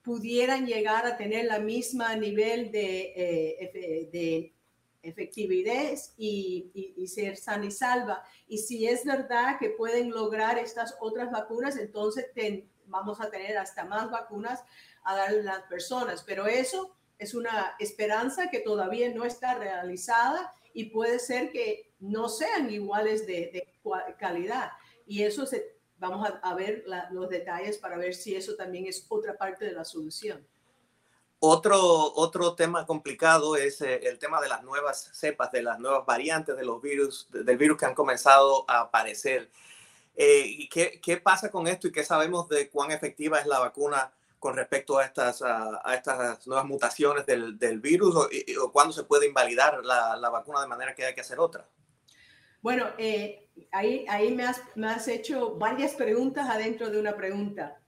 pudieran 0.03 0.67
llegar 0.67 1.05
a 1.05 1.17
tener 1.17 1.45
la 1.45 1.59
misma 1.59 2.15
nivel 2.15 2.71
de, 2.71 3.13
eh, 3.15 4.09
de 4.11 4.53
efectividad 5.01 5.97
y, 6.17 6.93
y, 6.95 7.07
ser 7.07 7.37
sana 7.37 7.65
y 7.65 7.71
salva. 7.71 8.23
Y 8.47 8.57
si 8.59 8.87
es 8.87 9.05
verdad 9.05 9.57
que 9.59 9.69
pueden 9.69 10.11
lograr 10.11 10.59
estas 10.59 10.95
otras 10.99 11.31
vacunas, 11.31 11.77
entonces 11.77 12.27
vamos 12.85 13.19
a 13.21 13.29
tener 13.29 13.57
hasta 13.57 13.85
más 13.85 14.11
vacunas 14.11 14.63
a 15.03 15.15
dar 15.15 15.29
a 15.29 15.33
las 15.33 15.63
personas. 15.63 16.23
Pero 16.23 16.47
eso 16.47 16.95
es 17.17 17.33
una 17.33 17.75
esperanza 17.79 18.49
que 18.49 18.59
todavía 18.59 19.13
no 19.13 19.23
está 19.25 19.55
realizada 19.55 20.53
y 20.73 20.85
puede 20.85 21.19
ser 21.19 21.51
que 21.51 21.91
no 21.99 22.27
sean 22.27 22.69
iguales 22.69 23.25
de, 23.25 23.51
de 23.53 23.67
calidad. 24.17 24.71
Y 25.05 25.23
eso 25.23 25.45
se, 25.45 25.75
vamos 26.03 26.29
a, 26.41 26.53
ver 26.53 26.83
los 27.11 27.29
detalles 27.29 27.77
para 27.77 27.97
ver 27.97 28.13
si 28.13 28.35
eso 28.35 28.55
también 28.55 28.85
es 28.85 29.05
otra 29.09 29.37
parte 29.37 29.65
de 29.65 29.71
la 29.71 29.85
solución. 29.85 30.45
Otro, 31.39 31.79
otro 32.15 32.55
tema 32.55 32.85
complicado 32.85 33.55
es 33.55 33.81
eh, 33.81 33.99
el 34.03 34.17
tema 34.17 34.41
de 34.41 34.47
las 34.47 34.63
nuevas 34.63 35.09
cepas, 35.13 35.51
de 35.51 35.61
las 35.61 35.79
nuevas 35.79 36.05
variantes 36.05 36.55
de 36.55 36.65
los 36.65 36.81
virus, 36.81 37.27
del 37.31 37.57
virus 37.57 37.77
que 37.77 37.85
han 37.85 37.95
comenzado 37.95 38.65
a 38.67 38.81
aparecer. 38.81 39.49
Eh, 40.15 40.43
¿y 40.45 40.69
qué, 40.69 41.01
qué, 41.01 41.17
pasa 41.17 41.49
con 41.49 41.67
esto 41.67 41.87
y 41.87 41.91
qué 41.91 42.03
sabemos 42.03 42.47
de 42.47 42.69
cuán 42.69 42.91
efectiva 42.91 43.39
es 43.39 43.45
la 43.45 43.59
vacuna 43.59 44.13
con 44.39 44.55
respecto 44.55 44.97
a 44.97 45.05
estas, 45.05 45.41
a, 45.41 45.81
estas 45.95 46.45
nuevas 46.47 46.65
mutaciones 46.65 47.25
del, 47.25 47.57
del 47.57 47.79
virus 47.79 48.15
o, 48.15 48.29
o, 48.61 48.71
cuándo 48.71 48.93
se 48.93 49.03
puede 49.03 49.27
invalidar 49.27 49.83
la, 49.83 50.15
la, 50.17 50.29
vacuna 50.29 50.61
de 50.61 50.67
manera 50.67 50.93
que 50.93 51.05
hay 51.05 51.15
que 51.15 51.21
hacer 51.21 51.39
otra? 51.39 51.65
Bueno, 52.61 52.87
eh, 52.97 53.42
ahí, 53.71 54.05
ahí 54.09 54.31
me, 54.31 54.43
has, 54.43 54.61
me 54.75 54.87
has 54.87 55.07
hecho 55.07 55.55
varias 55.55 55.93
preguntas 55.93 56.49
adentro 56.49 56.89
de 56.89 56.99
una 56.99 57.15
pregunta. 57.15 57.79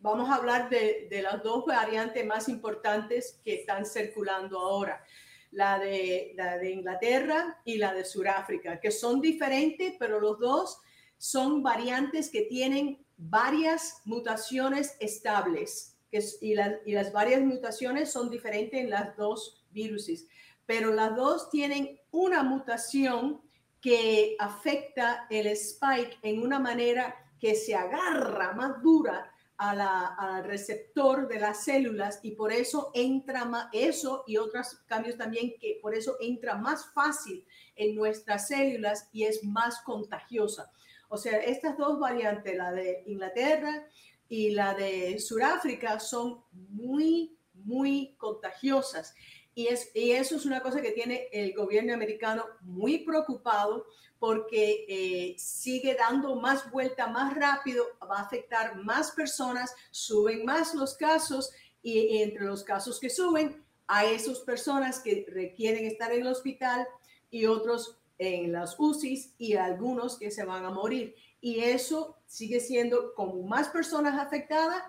Vamos 0.00 0.30
a 0.30 0.36
hablar 0.36 0.68
de, 0.70 1.08
de 1.10 1.22
las 1.22 1.42
dos 1.42 1.64
variantes 1.66 2.24
más 2.24 2.48
importantes 2.48 3.40
que 3.44 3.54
están 3.54 3.84
circulando 3.84 4.58
ahora 4.60 5.04
la 5.50 5.78
de, 5.78 6.32
la 6.36 6.58
de 6.58 6.70
Inglaterra 6.70 7.60
y 7.64 7.78
la 7.78 7.94
de 7.94 8.04
Sudáfrica, 8.04 8.80
que 8.80 8.90
son 8.90 9.20
diferentes, 9.20 9.94
pero 9.98 10.20
los 10.20 10.38
dos 10.38 10.80
son 11.16 11.62
variantes 11.62 12.30
que 12.30 12.42
tienen 12.42 13.04
varias 13.16 14.00
mutaciones 14.04 14.96
estables 15.00 15.96
que, 16.10 16.22
y, 16.40 16.52
y, 16.86 16.92
las 16.92 17.12
varias 17.12 17.40
mutaciones 17.42 18.10
son 18.12 18.30
diferentes 18.30 18.80
en 18.80 18.90
las 18.90 19.16
dos 19.16 19.64
viruses, 19.70 20.26
pero 20.64 20.92
las 20.92 21.16
dos 21.16 21.50
tienen 21.50 22.00
una 22.10 22.42
mutación 22.42 23.42
que 23.80 24.36
afecta 24.38 25.26
el 25.30 25.46
spike 25.48 26.18
en 26.22 26.42
una 26.42 26.58
manera 26.58 27.14
que 27.40 27.54
se 27.54 27.74
agarra 27.74 28.52
más 28.54 28.82
dura 28.82 29.32
al 29.58 30.44
receptor 30.44 31.26
de 31.26 31.40
las 31.40 31.64
células 31.64 32.20
y 32.22 32.30
por 32.30 32.52
eso 32.52 32.92
entra 32.94 33.44
más, 33.44 33.68
eso 33.72 34.22
y 34.26 34.36
otros 34.36 34.76
cambios 34.86 35.16
también 35.16 35.54
que 35.60 35.80
por 35.82 35.96
eso 35.96 36.16
entra 36.20 36.54
más 36.54 36.92
fácil 36.92 37.44
en 37.74 37.96
nuestras 37.96 38.46
células 38.46 39.08
y 39.12 39.24
es 39.24 39.42
más 39.42 39.80
contagiosa. 39.80 40.70
O 41.08 41.16
sea, 41.16 41.38
estas 41.38 41.76
dos 41.76 41.98
variantes, 41.98 42.56
la 42.56 42.70
de 42.70 43.02
Inglaterra 43.06 43.84
y 44.28 44.50
la 44.50 44.74
de 44.74 45.18
Sudáfrica, 45.18 45.98
son 45.98 46.44
muy, 46.52 47.36
muy 47.54 48.14
contagiosas. 48.16 49.14
Y, 49.58 49.66
es, 49.66 49.90
eso 49.92 50.36
es 50.36 50.46
una 50.46 50.62
cosa 50.62 50.80
que 50.80 50.92
tiene 50.92 51.26
el 51.32 51.52
gobierno 51.52 51.92
americano 51.92 52.44
muy 52.60 52.98
preocupado 52.98 53.86
porque 54.20 54.86
eh, 54.88 55.34
sigue 55.36 55.96
dando 55.96 56.36
más 56.36 56.70
vuelta 56.70 57.08
más 57.08 57.34
rápido, 57.34 57.84
va 58.08 58.18
a 58.18 58.22
afectar 58.22 58.76
más 58.76 59.10
personas, 59.10 59.74
suben 59.90 60.44
más 60.44 60.76
los 60.76 60.94
casos 60.94 61.50
y, 61.82 62.22
entre 62.22 62.44
los 62.44 62.62
casos 62.62 63.00
que 63.00 63.10
suben, 63.10 63.64
a 63.88 64.04
esas 64.04 64.38
personas 64.38 65.00
que 65.00 65.26
requieren 65.28 65.86
estar 65.86 66.12
en 66.12 66.20
el 66.20 66.28
hospital 66.28 66.86
y 67.28 67.46
otros 67.46 67.98
en 68.18 68.52
las 68.52 68.78
UCIs 68.78 69.34
y 69.38 69.54
algunos 69.54 70.20
que 70.20 70.30
se 70.30 70.44
van 70.44 70.66
a 70.66 70.70
morir. 70.70 71.16
Y 71.40 71.64
eso 71.64 72.16
sigue 72.26 72.60
siendo 72.60 73.12
como 73.14 73.42
más 73.42 73.70
personas 73.70 74.24
afectadas, 74.24 74.84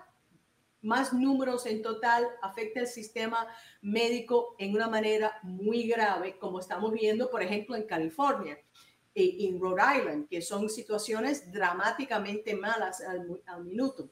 más 0.82 1.12
números 1.12 1.66
en 1.66 1.82
total, 1.82 2.26
afecta 2.42 2.80
el 2.80 2.86
sistema 2.86 3.46
médico 3.82 4.54
en 4.58 4.74
una 4.74 4.88
manera 4.88 5.38
muy 5.42 5.84
grave, 5.84 6.38
como 6.38 6.60
estamos 6.60 6.92
viendo, 6.92 7.30
por 7.30 7.42
ejemplo, 7.42 7.76
en 7.76 7.86
California 7.86 8.58
y 9.14 9.46
en 9.46 9.60
Rhode 9.60 9.98
Island, 9.98 10.28
que 10.28 10.40
son 10.40 10.68
situaciones 10.70 11.52
dramáticamente 11.52 12.54
malas 12.54 13.00
al, 13.00 13.42
al 13.46 13.64
minuto. 13.64 14.10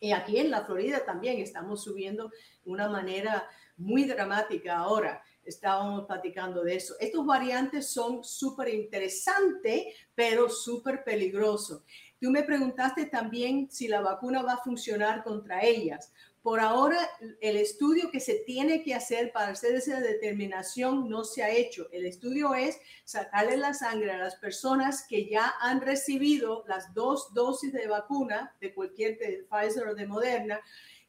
Y 0.00 0.12
aquí 0.12 0.38
en 0.38 0.50
la 0.50 0.64
Florida 0.64 1.04
también 1.04 1.38
estamos 1.38 1.84
subiendo 1.84 2.30
de 2.64 2.70
una 2.70 2.88
manera 2.88 3.48
muy 3.76 4.04
dramática 4.04 4.78
ahora 4.78 5.22
estábamos 5.44 6.06
platicando 6.06 6.62
de 6.62 6.76
eso. 6.76 6.94
Estos 7.00 7.26
variantes 7.26 7.88
son 7.90 8.24
súper 8.24 8.68
interesantes, 8.68 9.86
pero 10.14 10.48
súper 10.48 11.04
peligrosos. 11.04 11.82
Tú 12.22 12.30
me 12.30 12.44
preguntaste 12.44 13.06
también 13.06 13.68
si 13.68 13.88
la 13.88 14.00
vacuna 14.00 14.42
va 14.42 14.52
a 14.52 14.62
funcionar 14.62 15.24
contra 15.24 15.64
ellas. 15.64 16.12
Por 16.40 16.60
ahora, 16.60 16.96
el 17.40 17.56
estudio 17.56 18.12
que 18.12 18.20
se 18.20 18.44
tiene 18.46 18.84
que 18.84 18.94
hacer 18.94 19.32
para 19.32 19.48
hacer 19.48 19.74
esa 19.74 19.98
determinación 19.98 21.08
no 21.08 21.24
se 21.24 21.42
ha 21.42 21.50
hecho. 21.50 21.88
El 21.90 22.06
estudio 22.06 22.54
es 22.54 22.78
sacarle 23.02 23.56
la 23.56 23.74
sangre 23.74 24.12
a 24.12 24.18
las 24.18 24.36
personas 24.36 25.04
que 25.08 25.28
ya 25.28 25.52
han 25.60 25.80
recibido 25.80 26.64
las 26.68 26.94
dos 26.94 27.34
dosis 27.34 27.72
de 27.72 27.88
vacuna 27.88 28.54
de 28.60 28.72
cualquier 28.72 29.18
de 29.18 29.44
Pfizer 29.50 29.88
o 29.88 29.94
de 29.96 30.06
Moderna 30.06 30.60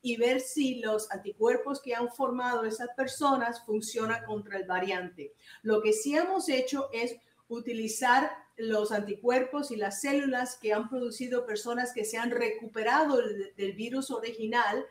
y 0.02 0.18
ver 0.18 0.40
si 0.40 0.82
los 0.82 1.12
anticuerpos 1.12 1.80
que 1.80 1.94
han 1.94 2.12
formado 2.12 2.66
esas 2.66 2.90
personas 2.98 3.64
funcionan 3.68 4.26
contra 4.26 4.58
el 4.58 4.66
variante. 4.66 5.36
Lo 5.62 5.80
que 5.84 5.94
sí 5.94 6.18
hemos 6.18 6.50
hecho 6.50 6.90
es 6.92 7.16
utilizar 7.50 8.32
los 8.58 8.92
anticuerpos 8.92 9.72
y 9.72 9.76
las 9.76 10.02
células 10.02 10.58
que 10.58 10.74
han 10.74 10.90
producido 10.90 11.46
personas 11.46 11.94
que 11.94 12.06
se 12.06 12.18
han 12.18 12.32
recuperado 12.32 13.20
del 13.58 13.74
virus 13.74 14.12
original 14.12 14.86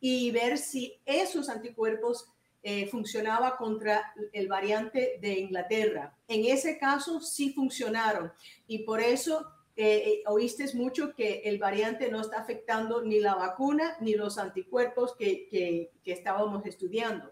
y 0.00 0.30
ver 0.30 0.58
si 0.58 1.00
esos 1.06 1.48
anticuerpos 1.48 2.28
eh, 2.62 2.86
funcionaba 2.88 3.56
contra 3.56 4.12
el 4.32 4.48
variante 4.48 5.18
de 5.20 5.38
Inglaterra. 5.38 6.16
En 6.28 6.44
ese 6.44 6.78
caso 6.78 7.20
sí 7.20 7.52
funcionaron 7.52 8.32
y 8.66 8.80
por 8.80 9.00
eso 9.00 9.56
eh, 9.78 10.02
eh, 10.06 10.22
oíste 10.26 10.64
mucho 10.74 11.14
que 11.14 11.42
el 11.44 11.58
variante 11.58 12.10
no 12.10 12.22
está 12.22 12.38
afectando 12.40 13.02
ni 13.02 13.20
la 13.20 13.34
vacuna 13.34 13.94
ni 14.00 14.14
los 14.14 14.38
anticuerpos 14.38 15.14
que, 15.16 15.48
que, 15.50 16.12
estábamos 16.12 16.64
estudiando. 16.64 17.30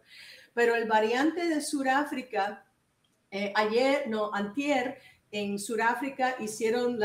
Pero 0.52 0.74
el 0.74 0.86
variante 0.86 1.48
de 1.48 1.62
Sudáfrica, 1.62 2.66
eh, 3.30 3.50
ayer, 3.56 4.08
no, 4.08 4.30
antier, 4.34 4.98
en 5.34 5.58
Sudáfrica 5.58 6.36
hicieron 6.38 6.96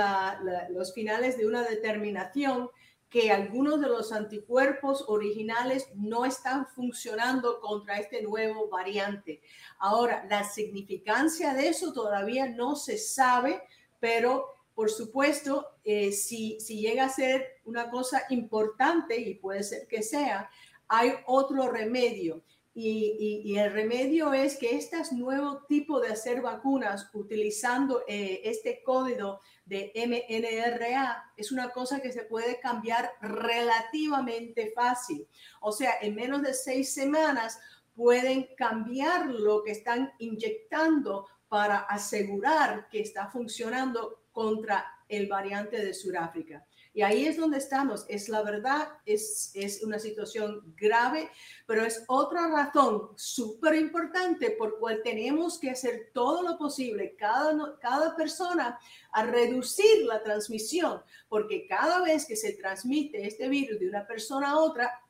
los 0.70 0.94
finales 0.94 1.36
de 1.36 1.48
una 1.48 1.64
determinación 1.64 2.70
que 3.10 3.32
algunos 3.32 3.82
de 3.82 3.88
los 3.88 4.12
anticuerpos 4.12 5.06
originales 5.08 5.88
no 5.96 6.26
están 6.26 6.68
funcionando 6.68 7.60
contra 7.60 7.98
este 7.98 8.22
nuevo 8.22 8.70
variante. 8.70 9.42
Ahora, 9.80 10.28
la 10.30 10.44
significancia 10.44 11.56
de 11.56 11.70
eso 11.70 11.92
todavía 11.92 12.46
no 12.46 12.76
se 12.76 13.00
sabe, 13.00 13.64
pero 14.00 14.46
por 14.76 14.92
supuesto, 14.92 15.66
eh, 15.84 16.12
si, 16.12 16.60
si 16.60 16.82
llega 16.82 17.06
a 17.06 17.10
ser 17.10 17.60
una 17.66 17.90
cosa 17.90 18.22
importante, 18.30 19.20
y 19.20 19.34
puede 19.34 19.64
ser 19.64 19.88
que 19.88 20.04
sea, 20.04 20.52
hay 20.88 21.14
otro 21.26 21.68
remedio. 21.68 22.44
Y, 22.74 23.58
el 23.58 23.74
remedio 23.74 24.34
es 24.34 24.58
que 24.58 24.76
este 24.76 24.98
nuevo 25.14 25.66
tipo 25.68 26.00
de 26.00 26.10
hacer 26.10 26.42
vacunas 26.42 27.10
utilizando 27.14 28.04
eh, 28.08 28.42
este 28.44 28.82
código 28.84 29.40
de 29.66 29.92
MNRA 29.96 31.34
es 31.36 31.52
una 31.52 31.70
cosa 31.72 32.00
que 32.00 32.12
se 32.12 32.24
puede 32.24 32.60
cambiar 32.60 33.12
relativamente 33.22 34.72
fácil. 34.76 35.28
O 35.62 35.72
sea, 35.72 35.94
en 36.02 36.16
menos 36.16 36.42
de 36.42 36.54
seis 36.54 36.94
semanas 36.94 37.60
pueden 37.96 38.50
cambiar 38.56 39.26
lo 39.28 39.64
que 39.64 39.72
están 39.72 40.14
inyectando 40.20 41.28
para 41.50 41.80
asegurar 41.80 42.88
que 42.90 43.02
está 43.02 43.28
funcionando 43.28 44.24
contra 44.32 44.86
el 45.08 45.28
variante 45.28 45.84
de 45.84 45.94
Sudáfrica. 45.94 46.66
Y 46.94 47.02
ahí 47.02 47.28
es 47.28 47.38
donde 47.38 47.60
estamos. 47.60 48.06
Es 48.10 48.30
la 48.30 48.42
verdad, 48.42 48.90
es, 49.06 49.52
es 49.54 49.84
una 49.84 50.00
situación 50.00 50.74
grave, 50.76 51.30
pero 51.68 51.84
es 51.84 52.04
otra 52.08 52.48
razón 52.48 53.10
súper 53.16 53.76
importante 53.76 54.52
por 54.52 54.80
cual 54.80 55.02
tenemos 55.04 55.60
que 55.60 55.70
hacer 55.70 56.10
todo 56.14 56.42
lo 56.42 56.58
posible, 56.58 57.16
cada, 57.16 57.78
cada 57.80 58.16
persona, 58.16 58.80
a 59.12 59.24
reducir 59.24 60.06
la 60.06 60.22
transmisión, 60.24 61.02
porque 61.28 61.68
cada 61.68 62.02
vez 62.02 62.26
que 62.26 62.36
se 62.36 62.54
transmite 62.54 63.26
este 63.26 63.48
virus 63.48 63.80
de 63.80 63.90
una 63.90 64.06
persona 64.06 64.52
a 64.52 64.60
otra, 64.60 65.02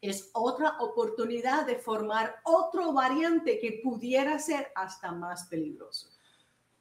es 0.00 0.30
otra 0.32 0.78
oportunidad 0.78 1.66
de 1.66 1.76
formar 1.76 2.36
otro 2.44 2.92
variante 2.92 3.58
que 3.58 3.80
pudiera 3.82 4.38
ser 4.38 4.70
hasta 4.74 5.12
más 5.12 5.46
peligroso. 5.46 6.08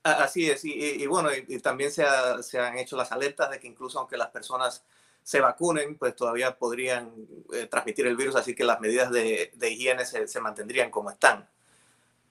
Así 0.04 0.50
es, 0.50 0.64
y, 0.64 1.06
bueno, 1.08 1.30
y, 1.34 1.60
también 1.60 1.92
se, 1.92 2.06
han 2.06 2.78
hecho 2.78 2.96
las 2.96 3.12
alertas 3.12 3.50
de 3.52 3.60
que 3.60 3.68
incluso 3.68 4.00
aunque 4.00 4.16
las 4.16 4.30
personas 4.30 4.86
se 5.22 5.42
vacunen, 5.42 5.98
pues 5.98 6.16
todavía 6.16 6.58
podrían 6.58 7.12
eh, 7.54 7.68
transmitir 7.68 8.08
el 8.08 8.16
virus, 8.16 8.38
así 8.38 8.56
que 8.56 8.64
las 8.64 8.80
medidas 8.80 9.12
de, 9.12 9.52
higiene 9.70 10.06
se, 10.06 10.40
mantendrían 10.40 10.90
como 10.90 11.12
están, 11.12 11.50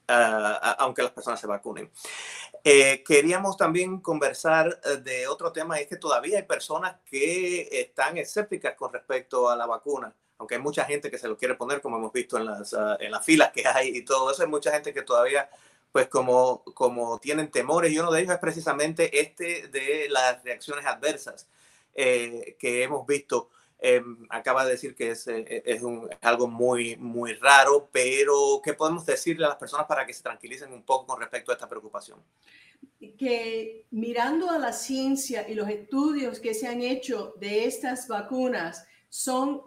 ah, 0.07 0.75
aunque 0.79 1.03
las 1.03 1.11
personas 1.11 1.39
se 1.39 1.45
vacunen. 1.45 1.91
Eh, 2.63 3.03
queríamos 3.05 3.55
también 3.57 4.01
conversar 4.01 4.79
eh, 4.83 4.97
de 4.97 5.27
otro 5.27 5.51
tema, 5.51 5.79
y 5.79 5.83
es 5.83 5.87
que 5.87 5.97
todavía 5.97 6.37
hay 6.37 6.43
personas 6.43 6.95
que 7.05 7.69
están 7.71 8.17
escépticas 8.17 8.75
con 8.75 8.91
respecto 8.91 9.49
a 9.49 9.55
la 9.55 9.67
vacuna 9.67 10.13
aunque 10.37 10.55
hay 10.55 10.61
mucha 10.61 10.85
gente 10.85 11.09
que 11.09 11.17
se 11.17 11.27
lo 11.27 11.37
quiere 11.37 11.55
poner, 11.55 11.81
como 11.81 11.97
hemos 11.97 12.13
visto 12.13 12.37
en 12.37 12.45
las, 12.45 12.73
ah, 12.73 12.97
en 12.99 13.11
las 13.11 13.25
filas 13.25 13.51
que 13.51 13.67
hay 13.67 13.89
y 13.89 14.03
todo 14.03 14.31
eso, 14.31 14.43
hay 14.43 14.49
mucha 14.49 14.71
gente 14.71 14.93
que 14.93 15.01
todavía 15.01 15.49
pues 15.91 16.07
como, 16.07 16.63
como 16.73 17.19
tienen 17.19 17.49
temores 17.49 17.91
y 17.91 17.99
uno 17.99 18.11
de 18.11 18.21
ellos 18.21 18.33
es 18.33 18.39
precisamente 18.39 19.19
este 19.19 19.67
de 19.67 20.07
las 20.09 20.43
reacciones 20.43 20.85
adversas 20.85 21.47
eh, 21.93 22.55
que 22.59 22.83
hemos 22.83 23.05
visto. 23.05 23.49
Em, 23.79 24.25
acaba 24.29 24.65
de 24.65 24.71
decir 24.71 24.95
que 24.95 25.11
es, 25.11 25.27
eh, 25.27 25.61
es, 25.65 25.83
un, 25.83 26.09
algo 26.21 26.47
muy, 26.47 26.95
muy 26.97 27.33
raro, 27.33 27.89
pero 27.91 28.59
¿qué 28.63 28.73
podemos 28.73 29.05
decirle 29.05 29.45
a 29.45 29.49
las 29.49 29.57
personas 29.57 29.85
para 29.85 30.05
que 30.05 30.13
se 30.13 30.23
tranquilicen 30.23 30.73
un 30.73 30.83
poco 30.83 31.07
con 31.07 31.19
respecto 31.19 31.51
a 31.51 31.55
esta 31.55 31.69
preocupación? 31.69 32.19
Que 33.17 33.85
mirando 33.91 34.49
a 34.49 34.57
la 34.57 34.73
ciencia 34.73 35.47
y 35.47 35.53
los 35.53 35.69
estudios 35.69 36.39
que 36.39 36.55
se 36.55 36.67
han 36.67 36.81
hecho 36.81 37.33
de 37.37 37.65
estas 37.65 38.07
vacunas, 38.07 38.87
son 39.09 39.61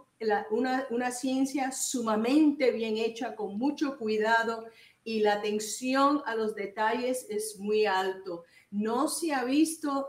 una, 0.50 0.87
una 0.91 1.11
ciencia 1.11 1.73
sumamente 1.73 2.71
bien 2.73 2.97
hecha, 2.97 3.35
con 3.35 3.57
mucho 3.57 3.97
cuidado 3.97 4.67
y 5.04 5.21
la 5.21 5.35
atención 5.35 6.23
a 6.26 6.35
los 6.35 6.54
detalles 6.54 7.26
es 7.30 7.59
muy 7.59 7.87
alto. 7.87 8.45
No 8.71 9.09
se 9.09 9.33
ha 9.33 9.45
visto 9.45 10.07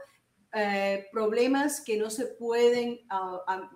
eh, 0.53 1.07
problemas 1.11 1.81
que 1.81 1.97
no 1.97 2.09
se 2.09 2.25
pueden 2.25 2.99
ah, 3.09 3.41
ah, 3.47 3.71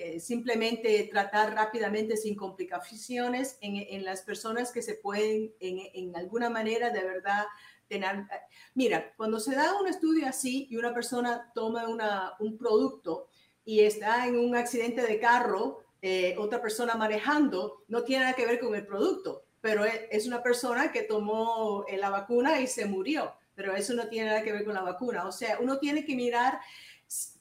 eh, 0.00 0.20
simplemente 0.20 1.08
tratar 1.10 1.54
rápidamente 1.54 2.16
sin 2.16 2.36
complicaciones 2.36 3.58
en, 3.60 4.04
las 4.04 4.22
personas 4.22 4.70
que 4.70 4.80
se 4.80 4.94
pueden 4.94 5.52
en, 5.58 6.14
alguna 6.14 6.48
manera 6.50 6.90
de 6.90 7.02
verdad 7.02 7.46
tener. 7.88 8.26
Mira, 8.74 9.12
cuando 9.16 9.40
se 9.40 9.56
da 9.56 9.80
un 9.80 9.88
estudio 9.88 10.28
así 10.28 10.68
y 10.70 10.76
una 10.76 10.94
persona 10.94 11.50
toma 11.52 11.88
una, 11.88 12.34
un 12.38 12.56
producto 12.56 13.28
y 13.64 13.80
está 13.80 14.28
en 14.28 14.38
un 14.38 14.54
accidente 14.54 15.02
de 15.02 15.18
carro, 15.18 15.82
eh, 16.00 16.36
otra 16.38 16.62
persona 16.62 16.94
manejando, 16.94 17.82
no 17.88 18.04
tiene 18.04 18.22
nada 18.22 18.36
que 18.36 18.46
ver 18.46 18.60
con 18.60 18.76
el 18.76 18.86
producto 18.86 19.47
pero 19.68 19.84
e, 19.84 20.08
es 20.10 20.26
una 20.26 20.42
persona 20.42 20.90
que 20.90 21.02
tomó 21.02 21.84
eh, 21.88 21.98
la 21.98 22.08
vacuna 22.08 22.58
y 22.58 22.66
se 22.66 22.86
murió, 22.86 23.34
pero 23.54 23.76
eso 23.76 23.92
no 23.92 24.08
tiene 24.08 24.28
nada 24.28 24.42
que 24.42 24.50
ver 24.50 24.64
con 24.64 24.72
la 24.72 24.80
vacuna. 24.80 25.26
O 25.26 25.32
sea, 25.32 25.58
uno 25.60 25.76
tiene 25.78 26.06
que 26.06 26.16
mirar 26.16 26.58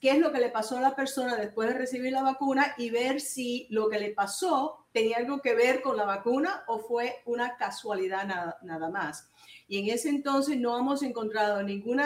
qué 0.01 0.11
es 0.11 0.17
lo 0.17 0.33
que 0.33 0.39
le 0.39 0.49
pasó 0.49 0.77
a 0.77 0.81
la 0.81 0.93
persona 0.93 1.37
después 1.37 1.69
de 1.69 1.75
recibir 1.75 2.11
la 2.11 2.23
vacuna 2.23 2.75
y 2.77 2.89
ver 2.89 3.21
si 3.21 3.65
lo 3.69 3.87
que 3.87 3.97
le 3.97 4.09
pasó 4.09 4.87
tenía 4.91 5.15
algo 5.15 5.41
que 5.41 5.55
ver 5.55 5.81
con 5.81 5.95
la 5.95 6.03
vacuna 6.03 6.65
o 6.67 6.79
fue 6.79 7.21
una 7.23 7.55
casualidad 7.55 8.25
nada, 8.61 8.89
más. 8.89 9.29
Y 9.69 9.79
en 9.79 9.95
ese 9.95 10.09
entonces 10.09 10.57
no 10.57 10.77
hemos 10.77 11.03
encontrado 11.03 11.63
ningún 11.63 12.01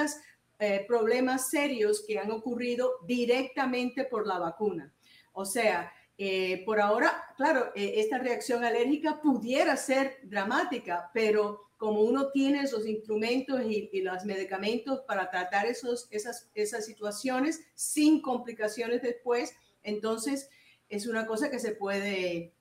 eh, 0.60 0.86
problemas 0.88 1.50
serios 1.50 2.04
que 2.08 2.20
han 2.20 2.30
ocurrido 2.30 2.92
directamente 3.08 4.04
por 4.04 4.28
la 4.28 4.38
vacuna. 4.38 4.94
O 5.34 5.46
sea, 5.46 5.92
eh, 6.24 6.62
por 6.66 6.80
ahora, 6.80 7.24
claro, 7.36 7.72
eh, 7.74 7.94
esta 7.96 8.20
reacción 8.20 8.64
alérgica 8.64 9.20
pudiera 9.24 9.76
ser 9.76 10.20
dramática, 10.22 11.10
pero 11.16 11.72
como 11.78 12.02
uno 12.02 12.30
tiene 12.30 12.62
esos 12.62 12.86
instrumentos 12.86 13.60
y, 13.66 13.90
los 14.02 14.24
medicamentos 14.24 15.02
para 15.08 15.32
tratar 15.32 15.66
esos, 15.66 16.08
esas, 16.12 16.52
esas 16.54 16.86
situaciones 16.86 17.62
sin 17.74 18.22
complicaciones 18.22 19.02
después, 19.02 19.56
entonces 19.82 20.48
es 20.90 21.08
una 21.08 21.26
cosa 21.26 21.50
que 21.50 21.58
se 21.58 21.72
puede 21.72 22.54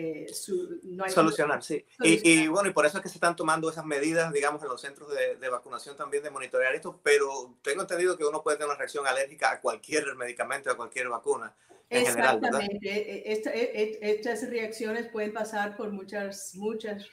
eh, 0.00 0.26
solucionar, 0.32 1.60
sí. 1.60 1.84
Y, 2.00 2.46
bueno, 2.46 2.68
y 2.68 2.72
por 2.72 2.86
eso 2.86 2.98
es 2.98 3.02
que 3.02 3.08
se 3.08 3.16
están 3.16 3.34
tomando 3.34 3.68
esas 3.68 3.84
medidas, 3.84 4.32
digamos, 4.32 4.62
en 4.62 4.68
los 4.68 4.80
centros 4.80 5.10
de, 5.10 5.34
de, 5.34 5.48
vacunación 5.48 5.96
también 5.96 6.22
de 6.22 6.30
monitorear 6.30 6.72
esto, 6.72 7.00
pero 7.02 7.56
tengo 7.62 7.82
entendido 7.82 8.16
que 8.16 8.24
uno 8.24 8.40
puede 8.40 8.58
tener 8.58 8.68
una 8.68 8.78
reacción 8.78 9.08
alérgica 9.08 9.50
a 9.50 9.60
cualquier 9.60 10.14
medicamento, 10.14 10.70
a 10.70 10.76
cualquier 10.76 11.08
vacuna. 11.08 11.52
Exactamente. 11.90 12.78
E, 12.80 13.32
e, 13.32 13.98
e, 14.00 14.10
estas 14.12 14.48
reacciones 14.48 15.08
pueden 15.08 15.32
pasar 15.32 15.76
por 15.76 15.90
muchas, 15.90 16.54
muchas, 16.54 17.04